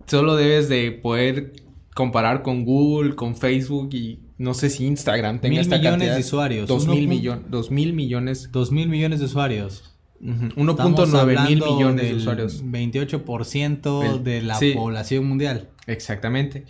[0.05, 1.53] solo debes de poder
[1.95, 6.67] comparar con Google, con Facebook y no sé si Instagram tenga mil millones de usuarios.
[6.67, 7.69] 2 mil, millones.
[7.69, 8.49] mil millones.
[8.51, 9.93] 2 mil millones de usuarios.
[10.21, 12.63] 1.9 mil millones de usuarios.
[12.63, 15.67] 28% de la población mundial.
[15.87, 16.65] Exactamente.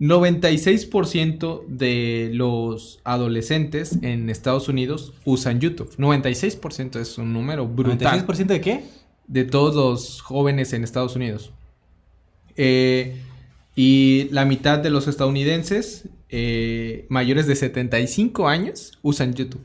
[0.00, 5.94] 96% de los adolescentes en Estados Unidos usan YouTube.
[5.98, 8.26] 96% es un número brutal.
[8.26, 8.84] ¿96% de qué?
[9.26, 11.52] De todos los jóvenes en Estados Unidos.
[12.56, 13.20] Eh,
[13.74, 19.62] y la mitad de los estadounidenses eh, mayores de 75 años usan YouTube.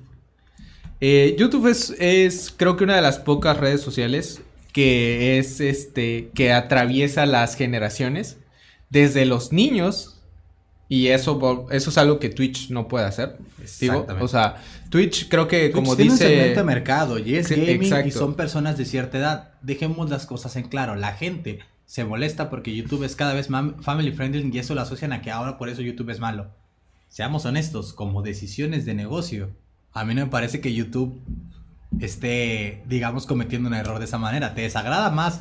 [1.02, 4.42] Eh, YouTube es, es, creo que una de las pocas redes sociales
[4.72, 8.38] que es este que atraviesa las generaciones
[8.90, 10.16] desde los niños
[10.88, 13.38] y eso, eso es algo que Twitch no puede hacer.
[14.20, 16.26] O sea, Twitch creo que como tiene dice...
[16.26, 19.52] un segmento de mercado y es gaming y son personas de cierta edad.
[19.62, 20.96] Dejemos las cosas en claro.
[20.96, 24.82] La gente se molesta porque YouTube es cada vez más family friendly y eso lo
[24.82, 26.48] asocian a que ahora por eso YouTube es malo.
[27.10, 29.52] Seamos honestos, como decisiones de negocio,
[29.94, 31.22] a mí no me parece que YouTube
[32.00, 34.54] esté, digamos, cometiendo un error de esa manera.
[34.54, 35.40] Te desagrada más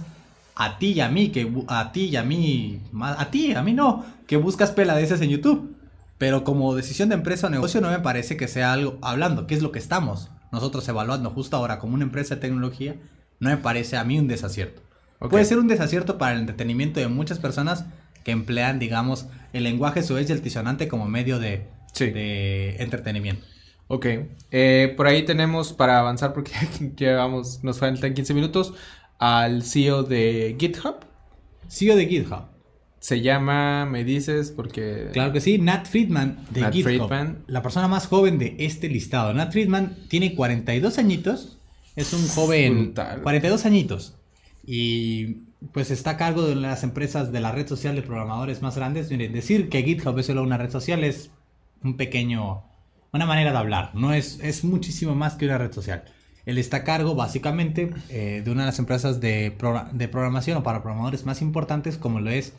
[0.54, 3.72] a ti y a mí, que a ti y a mí, a ti, a mí
[3.72, 5.76] no, que buscas peladeces en YouTube.
[6.18, 9.54] Pero como decisión de empresa o negocio no me parece que sea algo hablando, que
[9.54, 12.94] es lo que estamos nosotros evaluando justo ahora como una empresa de tecnología,
[13.40, 14.83] no me parece a mí un desacierto.
[15.18, 17.87] Puede ser un desacierto para el entretenimiento de muchas personas
[18.24, 21.66] que emplean, digamos, el lenguaje suez y el tisonante como medio de,
[21.98, 23.46] de entretenimiento.
[23.87, 24.07] Ok,
[24.50, 26.53] eh, por ahí tenemos para avanzar porque
[26.96, 28.74] llevamos, nos faltan 15 minutos,
[29.18, 30.96] al CEO de GitHub.
[31.68, 32.44] CEO de GitHub.
[32.98, 35.11] Se llama, me dices, porque...
[35.12, 36.85] Claro que sí, Nat Friedman de Nat GitHub.
[36.85, 37.44] Friedman.
[37.46, 39.35] La persona más joven de este listado.
[39.35, 41.59] Nat Friedman tiene 42 añitos.
[41.96, 42.94] Es un joven...
[43.22, 44.16] 42 añitos.
[44.66, 48.77] Y pues está a cargo de las empresas de la red social de programadores más
[48.77, 49.09] grandes.
[49.09, 51.31] decir que GitHub es solo una red social es
[51.83, 52.64] un pequeño...
[53.12, 53.94] Una manera de hablar.
[53.94, 56.05] No es, es muchísimo más que una red social.
[56.46, 59.57] Él está a cargo básicamente eh, de una de las empresas de,
[59.92, 62.55] de programación o para programadores más importantes como lo es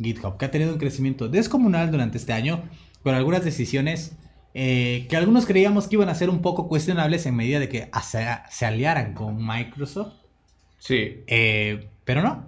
[0.00, 2.62] GitHub, que ha tenido un crecimiento descomunal durante este año,
[3.02, 4.16] con algunas decisiones
[4.54, 7.90] eh, que algunos creíamos que iban a ser un poco cuestionables en medida de que
[8.50, 10.14] se, aliaran con Microsoft.
[10.78, 11.22] Sí.
[11.26, 12.44] Eh, pero no.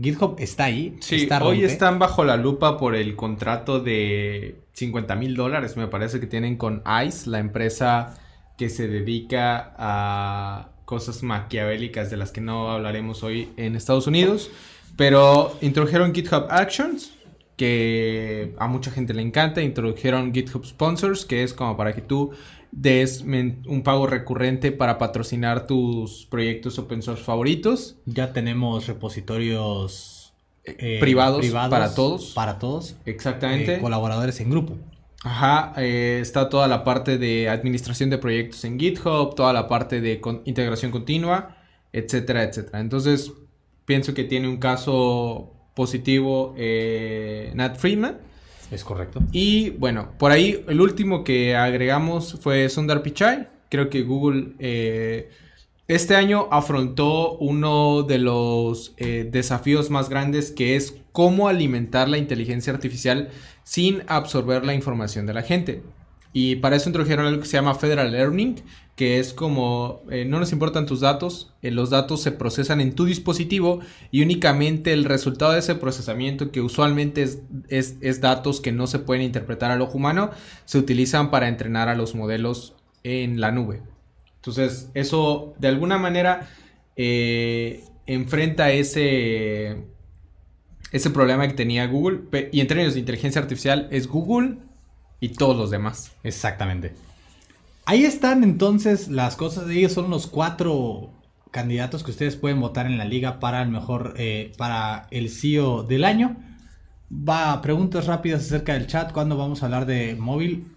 [0.00, 0.96] GitHub está ahí.
[1.00, 6.18] Sí, hoy están bajo la lupa por el contrato de 50 mil dólares, me parece
[6.18, 8.14] que tienen con ICE, la empresa
[8.56, 14.50] que se dedica a cosas maquiavélicas de las que no hablaremos hoy en Estados Unidos.
[14.96, 17.14] Pero introdujeron GitHub Actions,
[17.56, 19.62] que a mucha gente le encanta.
[19.62, 22.32] Introdujeron GitHub Sponsors, que es como para que tú
[22.72, 27.96] des un pago recurrente para patrocinar tus proyectos open source favoritos.
[28.06, 30.32] Ya tenemos repositorios
[30.64, 32.32] eh, privados, para todos.
[32.32, 32.96] Para todos.
[33.04, 33.76] Exactamente.
[33.76, 34.76] Eh, colaboradores en grupo.
[35.22, 40.00] Ajá, eh, está toda la parte de administración de proyectos en GitHub, toda la parte
[40.00, 41.56] de integración continua,
[41.92, 42.80] etcétera, etcétera.
[42.80, 43.32] Entonces,
[43.84, 48.18] pienso que tiene un caso positivo eh, Nat Friedman.
[48.72, 49.20] Es correcto.
[49.32, 53.48] Y bueno, por ahí el último que agregamos fue Sundar Pichai.
[53.68, 55.28] Creo que Google eh,
[55.88, 62.16] este año afrontó uno de los eh, desafíos más grandes que es cómo alimentar la
[62.16, 63.28] inteligencia artificial
[63.62, 65.82] sin absorber la información de la gente.
[66.32, 68.56] Y para eso introdujeron algo que se llama Federal Learning,
[68.96, 72.94] que es como eh, no nos importan tus datos, eh, los datos se procesan en
[72.94, 78.72] tu dispositivo y únicamente el resultado de ese procesamiento, que usualmente es, es, datos que
[78.72, 80.30] no se pueden interpretar al ojo humano,
[80.64, 83.82] se utilizan para entrenar a los modelos en la nube.
[84.36, 86.48] Entonces, eso de alguna manera
[86.96, 89.84] eh, enfrenta ese,
[90.92, 92.20] ese problema que tenía Google.
[92.52, 94.56] Y en términos de inteligencia artificial, es Google
[95.22, 96.10] y todos los demás.
[96.24, 96.92] Exactamente.
[97.84, 99.70] Ahí están entonces las cosas.
[99.70, 101.10] Ellos son los cuatro
[101.52, 105.84] candidatos que ustedes pueden votar en la liga para el mejor, eh, para el CEO
[105.84, 106.36] del año.
[107.12, 109.12] Va preguntas rápidas acerca del chat.
[109.12, 110.74] ¿Cuándo vamos a hablar de móvil?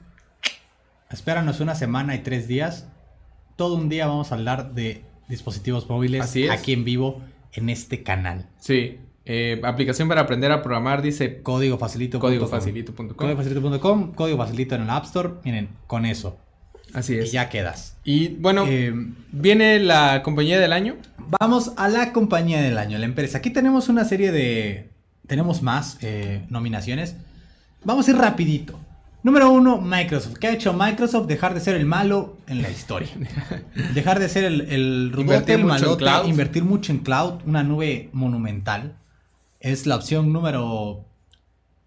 [1.10, 2.88] Espéranos una semana y tres días.
[3.56, 8.48] Todo un día vamos a hablar de dispositivos móviles aquí en vivo en este canal.
[8.60, 12.20] Sí, eh, aplicación para aprender a programar, dice código facilito.
[12.20, 13.08] Código facilito.com.
[13.16, 15.30] Código facilito.com, código facilito en el App Store.
[15.44, 16.38] Miren, con eso.
[16.94, 17.30] Así es.
[17.30, 17.98] Y ya quedas.
[18.04, 18.94] Y bueno, eh,
[19.32, 20.98] viene la compañía del año.
[21.40, 23.40] Vamos a la compañía del año, la empresa.
[23.40, 24.92] Aquí tenemos una serie de.
[25.26, 27.16] Tenemos más eh, nominaciones.
[27.84, 28.80] Vamos a ir rapidito.
[29.24, 30.38] Número uno, Microsoft.
[30.38, 31.26] ¿Qué ha hecho Microsoft?
[31.26, 33.10] Dejar de ser el malo en la historia.
[33.96, 38.94] Dejar de ser el, el invertir mucho en invertir mucho en cloud, una nube monumental
[39.66, 41.06] es la opción número.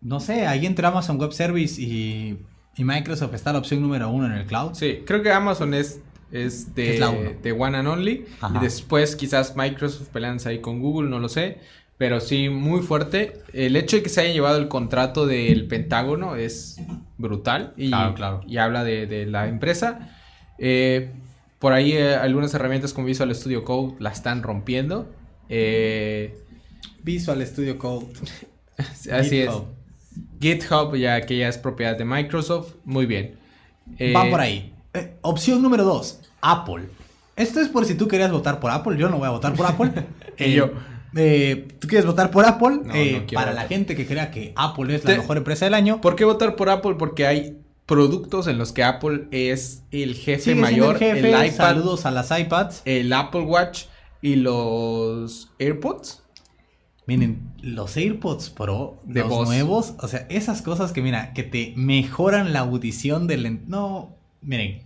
[0.00, 2.38] No sé, ahí entre Amazon Web Service y,
[2.76, 4.74] Microsoft está la opción número uno en el cloud.
[4.74, 8.24] Sí, creo que Amazon es, es de, de One and Only.
[8.54, 11.58] Y después quizás Microsoft peleándose ahí con Google, no lo sé.
[11.96, 13.42] Pero sí, muy fuerte.
[13.52, 16.80] El hecho de que se haya llevado el contrato del Pentágono es
[17.16, 17.74] brutal.
[17.76, 20.16] Y, claro, y habla de, la empresa.
[20.58, 21.10] Eh,
[21.58, 25.08] por ahí eh, algunas herramientas como Visual Studio Code la están rompiendo.
[25.48, 26.38] Eh,
[27.08, 28.06] Visual Studio Code.
[29.10, 29.50] Así es.
[30.40, 32.74] GitHub, ya que ya es propiedad de Microsoft.
[32.84, 33.38] Muy bien.
[33.96, 34.74] Eh, Van por ahí.
[34.92, 36.20] Eh, opción número 2.
[36.42, 36.84] Apple.
[37.34, 38.98] Esto es por si tú querías votar por Apple.
[38.98, 39.90] Yo no voy a votar por Apple.
[40.38, 40.72] y yo.
[41.16, 43.24] Eh, ¿Tú quieres votar por Apple?
[43.32, 46.02] para la gente que crea que Apple es la mejor empresa del año.
[46.02, 46.96] ¿Por qué votar por Apple?
[46.98, 51.02] Porque hay productos en los que Apple es el jefe mayor.
[51.02, 51.56] El, el iPad.
[51.56, 52.82] Saludos a las iPads.
[52.84, 53.84] El Apple Watch
[54.20, 56.22] y los AirPods.
[57.08, 61.72] Miren, los AirPods Pro, de los nuevos, o sea, esas cosas que, mira, que te
[61.74, 63.66] mejoran la audición del...
[63.66, 64.10] No,
[64.42, 64.82] miren.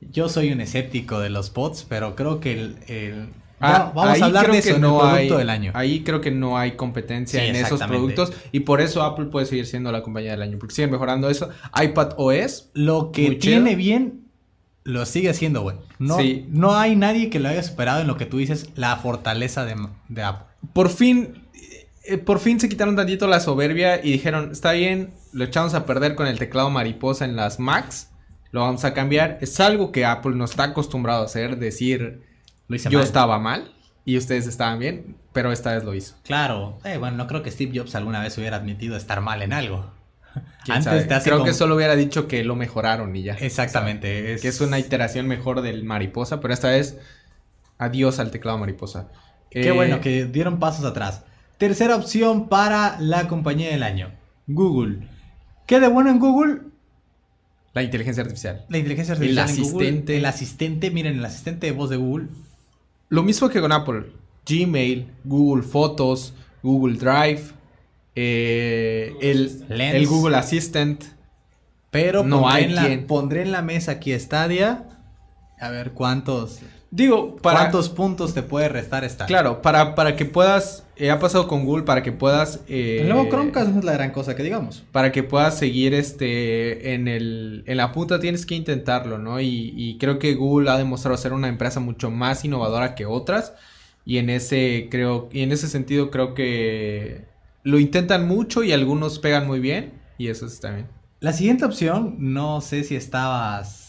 [0.00, 2.52] Yo soy un escéptico de los bots, pero creo que
[2.88, 3.28] el...
[3.60, 5.70] Ah, vamos a hablar de eso no el producto del año.
[5.76, 9.66] Ahí creo que no hay competencia en esos productos y por eso Apple puede seguir
[9.66, 11.48] siendo la compañía del año, porque siguen mejorando eso.
[11.80, 12.70] iPad OS.
[12.74, 14.26] Lo que tiene bien
[14.86, 15.76] lo sigue haciendo, güey.
[15.98, 19.64] No, no hay nadie que lo haya superado en lo que tú dices, la fortaleza
[19.64, 19.74] de,
[20.22, 20.46] Apple.
[20.72, 21.46] Por fin,
[22.04, 25.86] eh, por fin se quitaron tantito la soberbia y dijeron, está bien, lo echamos a
[25.86, 28.10] perder con el teclado mariposa en las Macs,
[28.52, 29.38] lo vamos a cambiar.
[29.40, 32.22] Es algo que Apple no está acostumbrado a hacer, decir,
[32.68, 33.72] yo estaba mal
[34.04, 36.16] y ustedes estaban bien, pero esta vez lo hizo.
[36.24, 39.52] Claro, eh, bueno, no creo que Steve Jobs alguna vez hubiera admitido estar mal en
[39.52, 39.90] algo.
[40.68, 43.34] Antes Creo que solo hubiera dicho que lo mejoraron y ya.
[43.34, 44.36] Exactamente.
[44.40, 46.98] Que es una iteración mejor del mariposa, pero esta vez
[47.78, 49.08] adiós al teclado mariposa.
[49.50, 51.22] Qué bueno eh, que dieron pasos atrás.
[51.58, 54.10] Tercera opción para la compañía del año.
[54.46, 55.08] Google.
[55.66, 56.60] ¿Qué de bueno en Google?
[57.72, 58.64] La inteligencia artificial.
[58.68, 59.48] La inteligencia artificial.
[59.48, 60.16] El asistente.
[60.16, 62.28] el asistente, miren, el asistente de voz de Google.
[63.08, 64.06] Lo mismo que con Apple.
[64.48, 67.42] Gmail, Google Fotos, Google Drive,
[68.14, 71.04] eh, el, el, Google Assistant.
[71.90, 74.84] Pero no hay en la, pondré en la mesa aquí Stadia.
[75.60, 76.60] A ver cuántos.
[76.90, 79.26] Digo, para, ¿cuántos puntos te puede restar Stadia?
[79.26, 80.84] Claro, para, para que puedas.
[80.96, 82.60] Eh, ha pasado con Google para que puedas.
[82.68, 84.84] Eh, el nuevo Chromecast no es la gran cosa que digamos.
[84.92, 89.40] Para que puedas seguir este en el en la punta tienes que intentarlo, ¿no?
[89.40, 93.52] Y, y creo que Google ha demostrado ser una empresa mucho más innovadora que otras.
[94.04, 97.24] Y en ese creo y en ese sentido creo que
[97.64, 99.94] lo intentan mucho y algunos pegan muy bien.
[100.18, 100.86] Y eso está bien.
[101.20, 103.85] La siguiente opción, no sé si estabas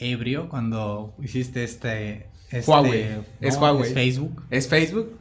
[0.00, 2.26] ebrio cuando hiciste este.
[2.50, 3.06] este Huawei.
[3.40, 3.88] es Huawei.
[3.88, 4.42] Es Facebook.
[4.50, 5.18] Es Facebook.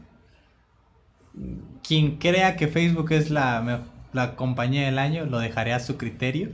[1.88, 6.50] Quien crea que Facebook es la, la compañía del año, lo dejaré a su criterio.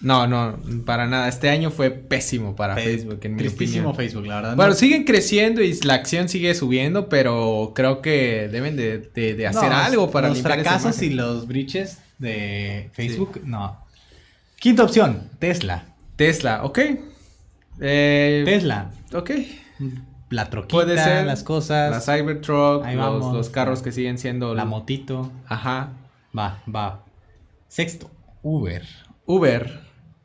[0.00, 1.28] No, no, para nada.
[1.28, 3.94] Este año fue pésimo para Facebook, en mi opinión.
[3.94, 4.56] Facebook, la verdad.
[4.56, 10.10] Bueno, siguen creciendo y la acción sigue subiendo, pero creo que deben de, hacer algo
[10.10, 13.78] para los fracasos y los breaches de Facebook, no.
[14.58, 15.84] Quinta opción, Tesla.
[16.16, 16.78] Tesla, ok.
[17.80, 18.90] Eh, Tesla.
[19.12, 19.30] Ok.
[20.30, 21.90] La troquita, Puede ser, las cosas.
[21.90, 24.54] La Cybertruck, los, los carros que siguen siendo...
[24.54, 25.32] La motito.
[25.46, 25.94] Ajá.
[26.36, 27.04] Va, va.
[27.66, 28.10] Sexto,
[28.42, 28.84] Uber.
[29.26, 29.80] Uber.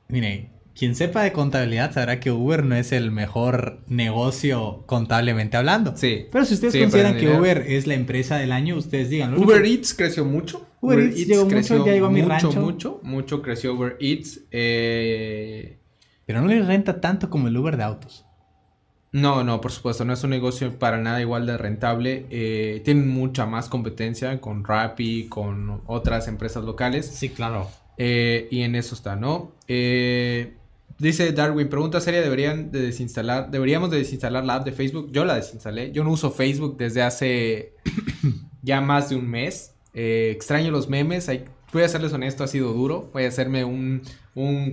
[0.07, 5.95] Mire, quien sepa de contabilidad sabrá que Uber no es el mejor negocio contablemente hablando.
[5.95, 6.27] Sí.
[6.31, 9.35] Pero si ustedes consideran que Uber es la empresa del año, ustedes digan.
[9.37, 10.67] Uber Eats creció mucho.
[10.81, 12.47] Uber, Eats, llegó mucho, ya llegó a mi rancho.
[12.47, 14.41] Mucho, mucho, mucho creció Uber Eats.
[14.51, 15.79] Eh...
[16.25, 18.25] Pero no le renta tanto como el Uber de autos.
[19.11, 22.25] No, no, por supuesto, no es un negocio para nada igual de rentable.
[22.29, 27.05] Eh, tienen mucha más competencia con Rappi, con otras empresas locales.
[27.05, 27.69] Sí, claro.
[27.97, 29.53] Eh, y en eso está, ¿no?
[29.67, 30.55] Eh,
[30.99, 35.09] dice Darwin, pregunta seria, ¿deberían de desinstalar, deberíamos de desinstalar la app de Facebook?
[35.11, 37.73] Yo la desinstalé, yo no uso Facebook desde hace
[38.61, 39.75] ya más de un mes.
[39.93, 41.31] Eh, extraño los memes,
[41.71, 43.09] voy a serles honesto, ha sido duro.
[43.13, 44.01] Voy a hacerme un,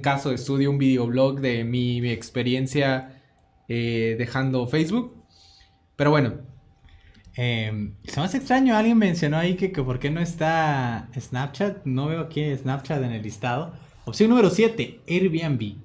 [0.02, 3.18] caso de estudio, un videoblog de mi, mi experiencia
[3.68, 5.16] dejando Facebook.
[5.96, 6.34] Pero bueno,
[7.36, 11.84] eh, se me hace extraño, alguien mencionó ahí que, que por qué no está Snapchat.
[11.84, 13.72] No veo aquí Snapchat en el listado.
[14.04, 15.76] Opción número 7, Airbnb.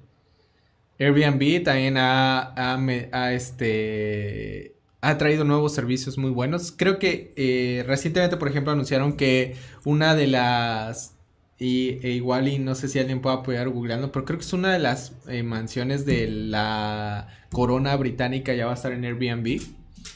[0.98, 6.72] Airbnb también ha, este, ha traído nuevos servicios muy buenos.
[6.72, 11.14] Creo que eh, recientemente, por ejemplo, anunciaron que una de las...
[11.60, 14.52] Y, e igual y no sé si alguien puede apoyar googleando, pero creo que es
[14.52, 19.60] una de las eh, mansiones de la corona británica ya va a estar en Airbnb.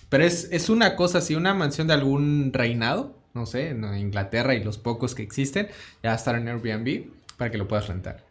[0.08, 4.62] Pero es, una cosa así, una mansión de algún reinado, no sé, en Inglaterra y
[4.62, 5.68] los pocos que existen,
[6.02, 8.24] ya va a estar en Airbnb para que lo puedas rentar.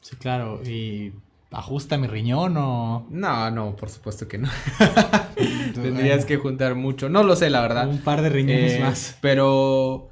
[0.00, 1.12] Sí, claro, y
[1.50, 3.06] ajusta mi riñón o...
[3.10, 4.48] No, no, por supuesto que no.
[5.74, 7.08] Tendrías que juntar mucho.
[7.08, 7.88] No lo sé, la verdad.
[7.88, 9.18] Un par de riñones eh, más.
[9.20, 10.10] Pero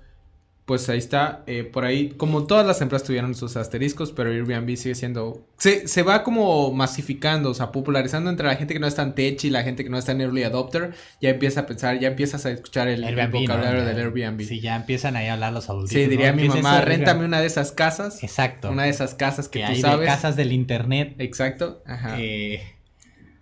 [0.66, 4.76] pues ahí está, eh, por ahí, como todas las empresas tuvieron sus asteriscos, pero Airbnb
[4.76, 8.88] sigue siendo, se, se va como masificando, o sea, popularizando entre la gente que no
[8.88, 11.66] está en tech y la gente que no está en early adopter, ya empieza a
[11.66, 14.42] pensar, ya empiezas a escuchar el, vocabulario del Airbnb.
[14.42, 15.90] Sí, ya empiezan ahí a hablar los adultos.
[15.90, 18.24] Sí, diría mi mamá, réntame una de esas casas.
[18.24, 18.68] Exacto.
[18.68, 20.00] Una de esas casas que, tú hay sabes.
[20.00, 21.14] De casas del internet.
[21.18, 21.80] Exacto.
[21.86, 22.16] Ajá.
[22.18, 22.60] Eh,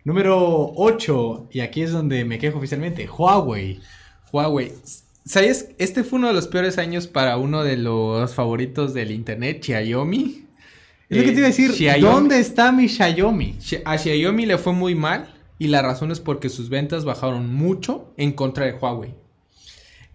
[0.05, 3.81] número 8, y aquí es donde me quejo oficialmente, Huawei.
[4.31, 4.73] Huawei.
[5.25, 5.71] ¿Sabes?
[5.79, 10.45] Este fue uno de los peores años para uno de los favoritos del internet, Xiaomi.
[11.09, 11.73] Es lo que te iba a decir.
[12.01, 13.57] ¿Dónde está mi Xiaomi?
[13.85, 18.13] A Xiaomi le fue muy mal y la razón es porque sus ventas bajaron mucho
[18.17, 19.15] en contra de Huawei.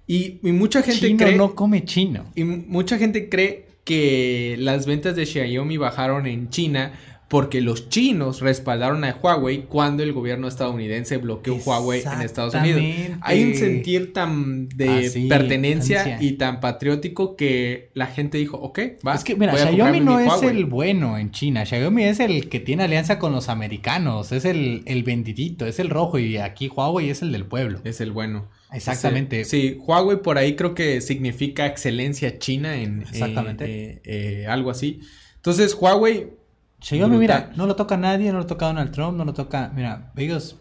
[0.05, 1.35] Y, mucha gente chino cree.
[1.35, 2.25] no come chino.
[2.35, 6.93] Y mucha gente cree que las ventas de Xiaomi bajaron en China
[7.29, 12.81] porque los chinos respaldaron a Huawei cuando el gobierno estadounidense bloqueó Huawei en Estados Unidos.
[13.21, 18.79] Hay un sentir tan de ah, pertenencia y tan patriótico que la gente dijo, ok,
[19.07, 19.13] va.
[19.13, 22.83] Es que mira, Xiaomi no es el bueno en China, Xiaomi es el que tiene
[22.83, 27.21] alianza con los americanos, es el, el vendidito, es el rojo y aquí Huawei es
[27.21, 27.79] el del pueblo.
[27.83, 28.49] Es el bueno.
[28.73, 29.45] Exactamente.
[29.45, 33.01] sí, Huawei por ahí creo que significa excelencia china en...
[33.01, 33.65] Exactamente.
[33.65, 35.01] Eh, eh, algo así.
[35.35, 36.38] Entonces Huawei
[36.81, 39.71] Xiaomi, mira, no lo toca nadie, no lo toca Donald Trump, no lo toca.
[39.75, 40.57] Mira, ellos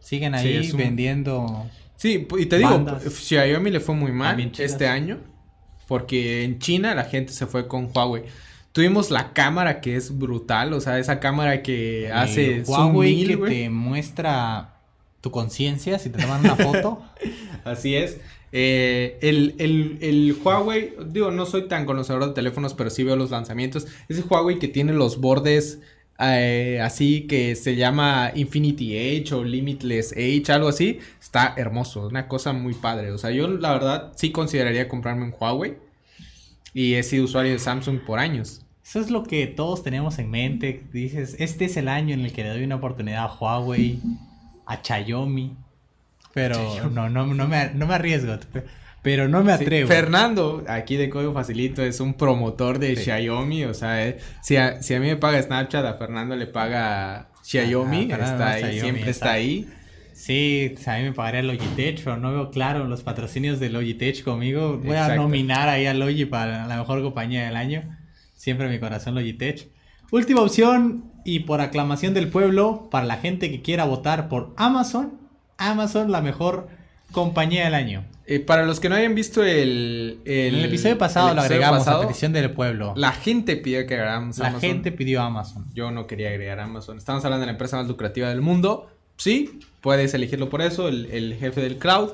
[0.00, 1.66] siguen ahí vendiendo.
[1.96, 5.20] Sí, y te digo, Xiaomi le fue muy mal este año.
[5.86, 8.24] Porque en China la gente se fue con Huawei.
[8.72, 13.68] Tuvimos la cámara que es brutal, o sea, esa cámara que hace Huawei que te
[13.68, 14.76] muestra
[15.20, 17.02] tu conciencia si te toman una foto.
[17.64, 18.18] Así es.
[18.52, 23.30] Eh, el, el, Huawei, digo, no soy tan conocedor de teléfonos, pero sí veo los
[23.30, 23.86] lanzamientos.
[24.08, 25.80] Ese Huawei que tiene los bordes
[26.18, 32.28] eh, así que se llama Infinity Edge o Limitless Edge, algo así, está hermoso, una
[32.28, 33.10] cosa muy padre.
[33.10, 35.76] O sea, yo la verdad sí consideraría comprarme un Huawei
[36.74, 38.62] y he sido usuario de Samsung por años.
[38.84, 40.84] Eso es lo que todos tenemos en mente.
[40.92, 44.00] Dices, este es el año en el que le doy una oportunidad a Huawei,
[44.66, 45.56] a Xiaomi.
[46.34, 46.58] Pero
[46.90, 48.38] no, no, no, me, no me arriesgo.
[49.02, 49.88] Pero no me atrevo.
[49.88, 53.64] Fernando, aquí de Código Facilito, es un promotor de Xiaomi.
[53.64, 57.28] O sea, eh, si, a, si, a, mí me paga Snapchat, a Fernando le paga
[57.42, 58.10] Xiaomi.
[58.10, 59.68] está ahí, siempre está, ahí.
[60.14, 64.78] Sí, a mí me pagaría Logitech, pero no veo claro los patrocinios de Logitech conmigo.
[64.78, 67.98] Voy a nominar ahí a Logi para la mejor compañía del año.
[68.34, 69.68] Siempre mi corazón Logitech.
[70.12, 75.21] Última opción y por aclamación del pueblo, para la gente que quiera votar por Amazon,
[75.70, 76.68] Amazon la mejor
[77.12, 78.04] compañía del año.
[78.26, 80.20] Eh, para los que no hayan visto el...
[80.24, 82.94] El, el episodio pasado lo agregamos a petición del pueblo.
[82.96, 85.66] La gente pidió que agregáramos La gente pidió Amazon.
[85.74, 86.98] Yo no quería agregar Amazon.
[86.98, 88.90] Estamos hablando de la empresa más lucrativa del mundo.
[89.16, 92.10] Sí, puedes elegirlo por eso, el, el jefe del cloud.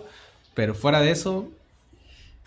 [0.55, 1.49] Pero fuera de eso...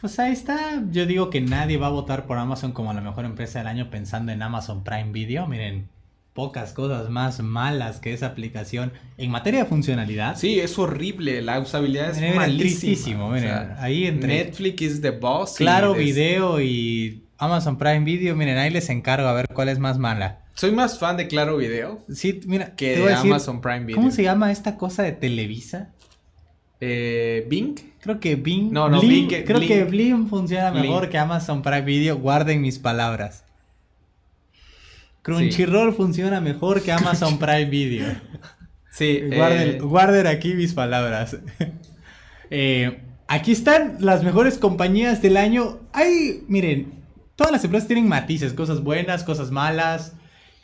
[0.01, 0.81] Pues ahí está.
[0.89, 3.91] Yo digo que nadie va a votar por Amazon como la mejor empresa del año
[3.91, 5.45] pensando en Amazon Prime Video.
[5.45, 5.87] Miren,
[6.33, 10.37] pocas cosas más malas que esa aplicación en materia de funcionalidad.
[10.37, 13.33] Sí, es horrible, la usabilidad es malísimo.
[13.77, 15.55] ahí entre Netflix is the boss.
[15.55, 19.97] Claro Video y Amazon Prime Video, miren, ahí les encargo a ver cuál es más
[19.97, 20.39] mala.
[20.53, 21.99] Soy más fan de Claro Video.
[22.13, 23.95] Sí, mira, que de Amazon Prime Video.
[23.95, 25.89] ¿Cómo se llama esta cosa de Televisa?
[26.79, 27.75] Eh, Bing.
[27.99, 28.71] Creo que Bing.
[28.71, 32.17] No, no, Bing, creo que Bling funciona mejor que Amazon Prime Video.
[32.17, 33.43] Guarden mis palabras.
[35.21, 38.07] Crunchyroll funciona mejor que Amazon Prime Video.
[38.93, 41.37] Sí, guarden, eh, guarden aquí mis palabras.
[42.53, 45.79] Eh, aquí están las mejores compañías del año.
[45.93, 47.01] Hay, miren,
[47.37, 50.17] todas las empresas tienen matices, cosas buenas, cosas malas.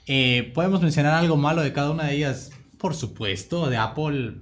[0.05, 4.41] Eh, podemos mencionar algo malo de cada una de ellas, por supuesto, de Apple,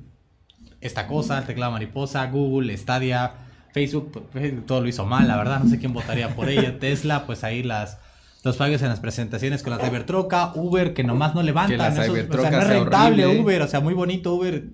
[0.82, 3.34] esta cosa, el teclado mariposa, Google, Stadia,
[3.74, 7.28] Facebook, pues, todo lo hizo mal, la verdad, no sé quién votaría por ella, Tesla,
[7.28, 8.00] pues ahí las
[8.46, 11.92] los fallos en las presentaciones con la Cybertroca, Uber que nomás no levantan.
[11.92, 14.68] o sea, no es rentable Uber, o sea, muy bonito Uber,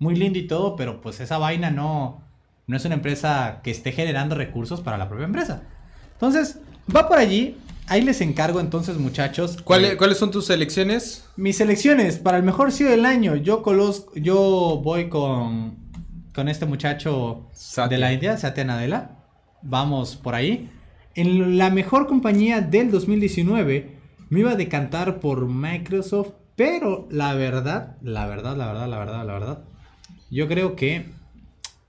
[0.00, 2.24] muy lindo y todo, pero pues esa vaina no,
[2.66, 5.62] no es una empresa que esté generando recursos para la propia empresa.
[6.12, 6.58] Entonces,
[6.94, 7.56] va por allí.
[7.86, 9.62] Ahí les encargo entonces, muchachos.
[9.62, 11.24] ¿Cuáles son tus selecciones?
[11.36, 13.36] Mis selecciones para el mejor CEO del año.
[13.36, 13.62] Yo
[14.16, 15.76] yo voy con,
[16.34, 17.48] con este muchacho
[17.88, 19.10] de la India, Satya Nadella.
[19.62, 20.68] Vamos por ahí.
[21.14, 23.96] En la mejor compañía del 2019
[24.30, 29.26] me iba a decantar por Microsoft, pero la verdad, la verdad, la verdad, la verdad,
[29.26, 29.64] la verdad,
[30.30, 31.06] yo creo que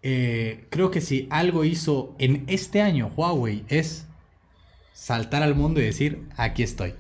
[0.04, 4.06] eh, creo que si algo hizo en este año Huawei es
[4.94, 6.94] saltar al mundo y decir aquí estoy.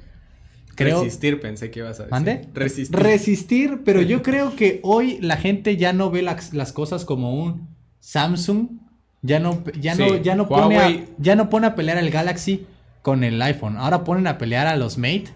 [0.75, 2.11] resistir, pensé que ibas a decir.
[2.11, 2.49] ¿Mande?
[2.55, 2.99] Resistir.
[2.99, 7.67] Resistir, pero yo creo que hoy la gente ya no ve las cosas como un
[7.99, 8.84] Samsung
[9.25, 12.65] ya no, ya no, ya no pone a, ya no pone a pelear al Galaxy
[13.01, 13.77] con el iPhone.
[13.77, 15.27] Ahora ponen a pelear a los Mate,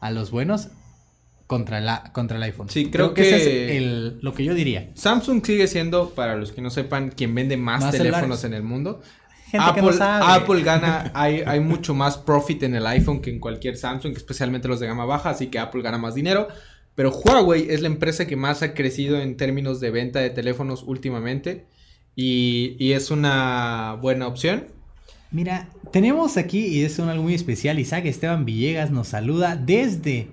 [0.00, 0.68] a los buenos,
[1.46, 2.68] contra, la, contra el iPhone.
[2.70, 4.90] Sí, creo, que, es lo que yo diría.
[4.94, 9.02] Samsung sigue siendo, para los que no sepan, quien vende más, teléfonos en el mundo.
[9.58, 14.16] Apple, Apple gana, hay, hay mucho más profit en el iPhone que en cualquier Samsung,
[14.16, 16.48] especialmente los de gama baja, así que Apple gana más dinero.
[16.94, 20.82] Pero Huawei es la empresa que más ha crecido en términos de venta de teléfonos
[20.82, 21.66] últimamente.
[22.14, 24.66] Y, es una buena opción.
[25.30, 30.28] Mira, tenemos aquí, y es un algo muy especial, Isaac Esteban Villegas nos saluda desde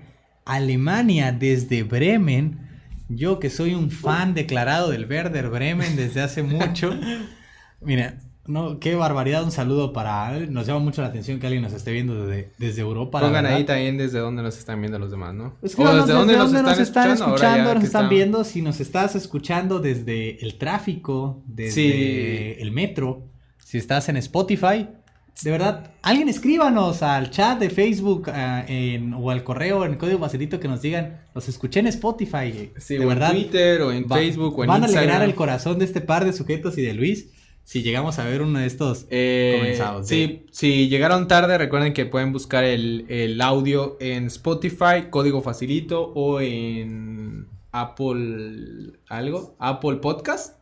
[0.46, 2.60] Alemania, desde Bremen.
[3.08, 7.00] Yo que soy un fan declarado del Werder Bremen desde hace mucho.
[7.82, 8.20] Mira,
[8.50, 10.40] no, qué barbaridad, un saludo para...
[10.40, 13.20] Nos llama mucho la atención que alguien nos esté viendo desde, desde Europa.
[13.20, 15.56] Pongan ahí también desde dónde nos están viendo los demás, ¿no?
[15.62, 19.80] Es que o desde, dónde, nos, están, escuchando, nos están viendo, si nos estás escuchando
[19.80, 23.28] desde el tráfico, desde el metro,
[23.64, 24.88] si estás en Spotify,
[25.44, 30.60] de verdad, alguien escríbanos al chat de Facebook eh, o al correo en código facilito
[30.60, 32.72] que nos digan, los escuché en Spotify.
[32.78, 35.78] Sí, de verdad, en Twitter o en Facebook o en Van a alegrar el corazón
[35.78, 37.30] de este par de sujetos y de Luis
[37.70, 40.08] si llegamos a ver uno de estos eh, comenzados.
[40.08, 46.42] Sí, si llegaron tarde, recuerden que pueden buscar el, audio en Spotify, código facilito, o
[46.42, 50.58] en Apple algo, Apple Podcast.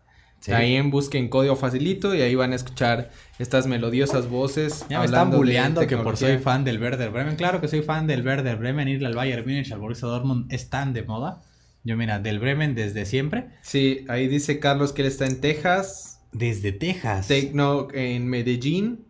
[0.51, 4.85] Ahí en busquen código facilito y ahí van a escuchar estas melodiosas voces.
[4.89, 7.37] Ya me están bulleando que por soy fan del Werder Bremen.
[7.37, 8.89] Claro que soy fan del Werder Bremen.
[8.89, 11.41] Ir al Bayern Munich, al Borussia Dortmund es tan de moda.
[11.85, 13.47] Yo mira, del Bremen desde siempre.
[13.61, 16.16] Sí, ahí dice Carlos que él está en Texas.
[16.31, 17.27] Desde Texas.
[17.27, 19.07] Tecno en Medellín.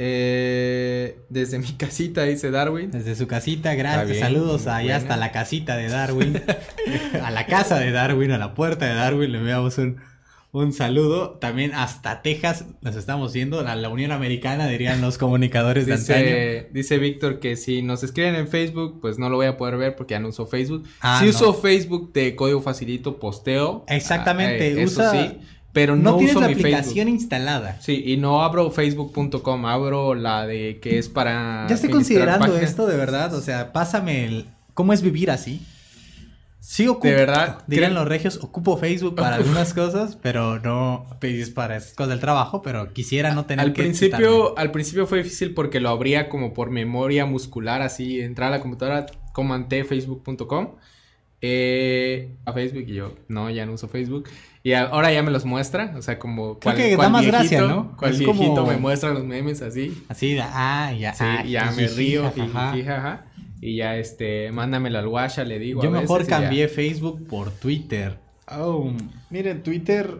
[0.00, 2.92] Eh, desde mi casita, dice Darwin.
[2.92, 4.18] Desde su casita, gracias.
[4.18, 6.40] Saludos allá hasta la casita de Darwin.
[7.22, 9.32] a la casa de Darwin, a la puerta de Darwin.
[9.32, 9.96] Le enviamos un,
[10.52, 11.30] un saludo.
[11.40, 13.58] También hasta Texas nos estamos viendo.
[13.58, 18.36] A la Unión Americana, dirían los comunicadores de dice, Dice Víctor que si nos escriben
[18.36, 20.84] en Facebook, pues no lo voy a poder ver porque ya no uso Facebook.
[21.00, 23.84] Ah, si uso Facebook de código facilito, posteo.
[23.88, 24.62] Exactamente.
[24.62, 25.40] Ah, eh, eso sí
[25.78, 27.80] pero no, no tienes la aplicación instalada.
[27.80, 31.66] Sí, y no abro facebook.com, abro la de que es para...
[31.68, 34.46] Ya estoy considerando esto de verdad, o sea, pásame el...
[34.74, 35.64] ¿Cómo es vivir así?
[36.58, 41.50] Sí ocupo, de verdad, dirían los regios, ocupo Facebook para algunas cosas, pero no pedís
[41.50, 45.54] para esas cosas del trabajo, pero quisiera no tener al principio Al principio fue difícil
[45.54, 50.74] porque lo abría como por memoria muscular, así, entrar a la computadora, comanté facebook.com
[51.40, 54.28] eh, a Facebook y yo, no, ya no uso Facebook.
[54.68, 57.96] Y ahora ya me los muestra, o sea, como cual, que da más gracia, ¿no?
[57.96, 60.04] Cual viejito me muestra los memes así.
[60.10, 62.30] Así, ah, ya, sí, ah, ya me río,
[63.62, 65.82] y ya este, mándamelo al WhatsApp, le digo.
[65.82, 68.18] Yo mejor cambié Facebook por Twitter.
[68.46, 68.92] Oh,
[69.30, 70.18] miren, Twitter.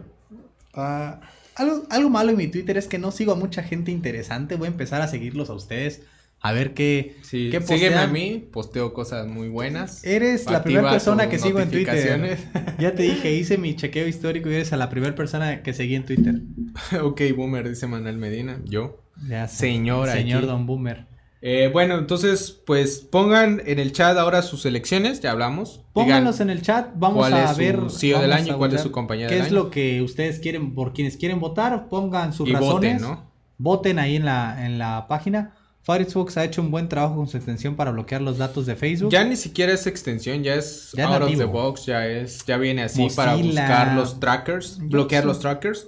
[0.73, 1.19] Ah,
[1.53, 4.55] algo, algo malo en mi Twitter es que no sigo a mucha gente interesante.
[4.55, 6.01] Voy a empezar a seguirlos a ustedes
[6.41, 10.05] a ver qué, sí, qué Sígueme a mí, posteo cosas muy buenas.
[10.05, 12.37] Eres la primera persona que sigo en Twitter.
[12.79, 15.95] ya te dije, hice mi chequeo histórico y eres a la primera persona que seguí
[15.95, 16.35] en Twitter.
[17.01, 18.61] ok, Boomer, dice Manuel Medina.
[18.65, 19.03] Yo.
[19.27, 20.09] Ya, señor.
[20.09, 21.07] Señor Don Boomer.
[21.41, 25.85] Eh, bueno, entonces, pues pongan en el chat ahora sus elecciones, ya hablamos.
[25.93, 27.79] Pónganlos en el chat, vamos a ver.
[27.89, 30.93] Su CEO del año, cuál es su compañía ¿Qué es lo que ustedes quieren, por
[30.93, 31.87] quienes quieren votar?
[31.87, 33.01] Pongan sus razones.
[33.01, 33.29] Voten, ¿no?
[33.57, 35.53] Voten ahí en la, en la página.
[35.81, 39.11] Firefox ha hecho un buen trabajo con su extensión para bloquear los datos de Facebook.
[39.11, 42.83] Ya ni siquiera es extensión, ya es out of the box, ya es, ya viene
[42.83, 45.87] así para buscar los trackers, bloquear los trackers.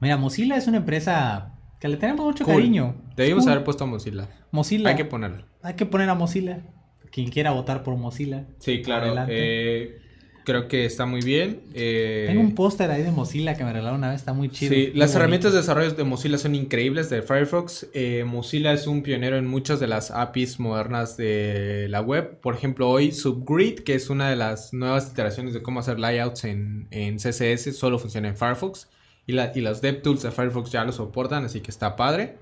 [0.00, 2.94] Mira, Mozilla es una empresa que le tenemos mucho cariño.
[3.16, 4.28] Debimos haber puesto a Mozilla.
[4.50, 4.90] Mozilla.
[4.90, 5.44] Hay que ponerlo.
[5.62, 6.62] Hay que poner a Mozilla.
[7.10, 8.46] Quien quiera votar por Mozilla.
[8.58, 9.26] Sí, claro.
[9.28, 10.00] Eh,
[10.48, 11.60] Creo que está muy bien.
[11.74, 12.24] Eh...
[12.28, 14.72] Tengo un póster ahí de Mozilla que me regalaron una vez, está muy chido.
[14.72, 17.88] Sí, las herramientas de desarrollo de Mozilla son increíbles de Firefox.
[17.92, 22.40] Eh, Mozilla es un pionero en muchas de las APIs modernas de la web.
[22.40, 26.44] Por ejemplo, hoy Subgrid, que es una de las nuevas iteraciones de cómo hacer layouts
[26.44, 28.88] en, en CSS, solo funciona en Firefox.
[29.26, 32.38] Y, la, y los DevTools de Firefox ya lo soportan, así que está padre.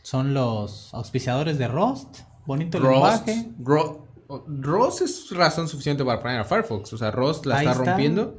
[0.00, 2.20] Son los auspiciadores de Rust.
[2.46, 3.50] Bonito el lenguaje.
[4.28, 6.92] Ross es razón suficiente para poner a Firefox.
[6.92, 8.38] O sea, Ross la está, rompiendo.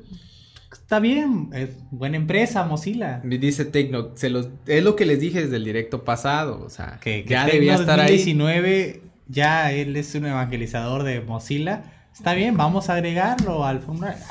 [0.72, 3.22] Está bien, es buena empresa, Mozilla.
[3.24, 6.64] Me dice Tecno, se los, es lo que les dije desde el directo pasado.
[6.64, 12.03] O sea, que, ya debía estar 2019, ya él es un evangelizador de Mozilla.
[12.14, 13.82] Está bien, vamos a agregarlo al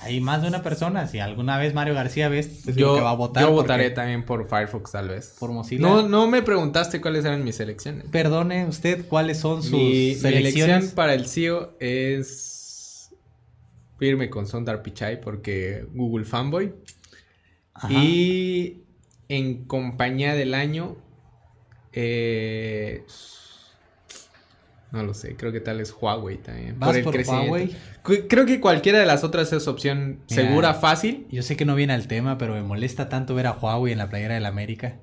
[0.03, 1.09] Hay más de una persona.
[1.09, 3.43] Si alguna vez Mario García ves, yo, que va a votar.
[3.43, 5.35] Yo votaré también por Firefox, tal vez.
[5.39, 5.83] Por Mozilla.
[5.83, 8.05] No, no me preguntaste cuáles eran mis elecciones.
[8.11, 12.53] Perdone usted, ¿cuáles son sus mi, elección para el CEO es
[14.01, 16.75] irme con Sondar Pichai porque Google Fanboy.
[17.89, 18.83] Y
[19.29, 20.97] en compañía del año,
[21.93, 23.05] eh,
[24.93, 26.79] no lo sé, creo que tal es Huawei también.
[26.79, 27.75] por el Huawei?
[28.03, 31.27] Creo que cualquiera de las otras es opción segura, fácil.
[31.31, 33.99] Yo sé que no viene al tema, pero me molesta tanto ver a Huawei en
[33.99, 34.99] la playera del América.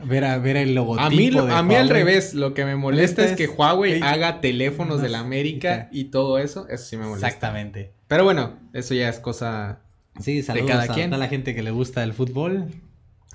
[0.00, 1.06] Ver, a, ver el logotipo.
[1.06, 5.00] A mí, a mí al revés, lo que me molesta es que Huawei haga teléfonos
[5.00, 6.66] del América y todo eso.
[6.68, 7.28] Eso sí me molesta.
[7.28, 7.92] Exactamente.
[8.08, 9.78] Pero bueno, eso ya es cosa
[10.18, 11.14] sí, de cada quien.
[11.14, 12.66] A la gente que le gusta el fútbol.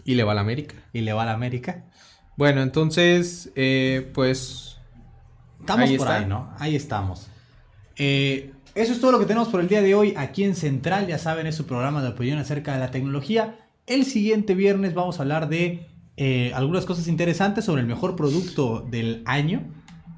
[0.03, 0.75] Y le va a la América.
[0.91, 1.85] Y le va a la América.
[2.35, 4.68] Bueno, entonces, eh, pues
[5.73, 6.49] Estamos por ahí, ¿no?
[6.59, 7.27] Ahí estamos.
[7.97, 11.07] Eh, eso es todo lo que tenemos por el día de hoy aquí en Central.
[11.07, 13.55] Ya saben, es su programa de opinión acerca de la tecnología.
[13.87, 18.85] El siguiente viernes vamos a hablar de eh, algunas cosas interesantes sobre el mejor producto
[18.89, 19.63] del año.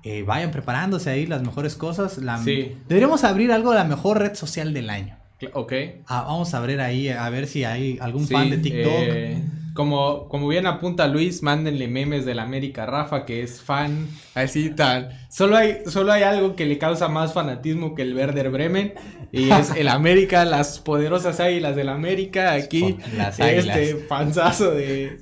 [0.03, 2.19] Eh, vayan preparándose ahí las mejores cosas.
[2.43, 2.75] Sí.
[2.87, 5.15] Deberíamos abrir algo de la mejor red social del año.
[5.53, 5.73] Ok.
[6.07, 8.91] Ah, vamos a abrir ahí, a ver si hay algún fan de Sí, TikTok.
[8.93, 9.43] eh,
[9.81, 14.69] como, como bien apunta Luis, mándenle memes del América a Rafa, que es fan, así
[14.69, 15.19] tal.
[15.27, 18.93] Solo hay, solo hay algo que le causa más fanatismo que el Werder Bremen,
[19.31, 25.21] y es el América, las poderosas águilas del América, aquí, Las este panzazo de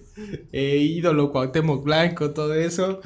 [0.52, 3.00] eh, ídolo Cuauhtémoc Blanco, todo eso.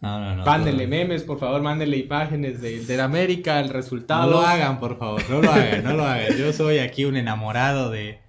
[0.00, 0.44] No, no, no.
[0.44, 4.24] Mándenle memes, por favor, mándenle imágenes de, del América, el resultado.
[4.24, 6.36] No lo hagan, por favor, no lo hagan, no lo hagan.
[6.36, 8.25] Yo soy aquí un enamorado de,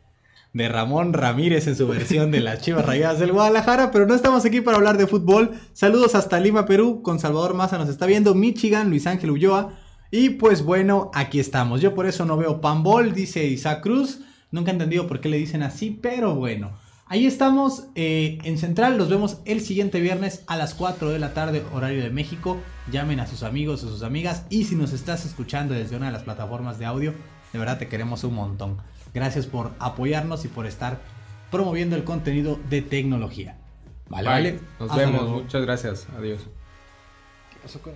[0.58, 4.44] de Ramón Ramírez en su versión de las Chivas Rayadas del Guadalajara, pero no estamos
[4.44, 5.52] aquí para hablar de fútbol.
[5.74, 9.74] Saludos hasta Lima, Perú, con Salvador Maza nos está viendo, Michigan, Luis Ángel Ulloa.
[10.10, 11.80] Y pues bueno, aquí estamos.
[11.80, 14.22] Yo por eso no veo panball, dice Isaac Cruz.
[14.50, 16.72] Nunca he entendido por qué le dicen así, pero bueno.
[17.06, 21.34] Ahí estamos eh, en Central, los vemos el siguiente viernes a las 4 de la
[21.34, 22.58] tarde, horario de México.
[22.92, 26.14] Llamen a sus amigos o sus amigas y si nos estás escuchando desde una de
[26.14, 27.14] las plataformas de audio,
[27.54, 28.78] de verdad te queremos un montón.
[29.18, 31.00] Gracias por apoyarnos y por estar
[31.50, 33.58] promoviendo el contenido de tecnología.
[34.10, 34.34] Vale, Bye.
[34.36, 34.60] vale.
[34.80, 35.42] Nos Hasta vemos, luego.
[35.42, 36.42] muchas gracias, adiós.
[37.52, 37.94] ¿Qué pasó con-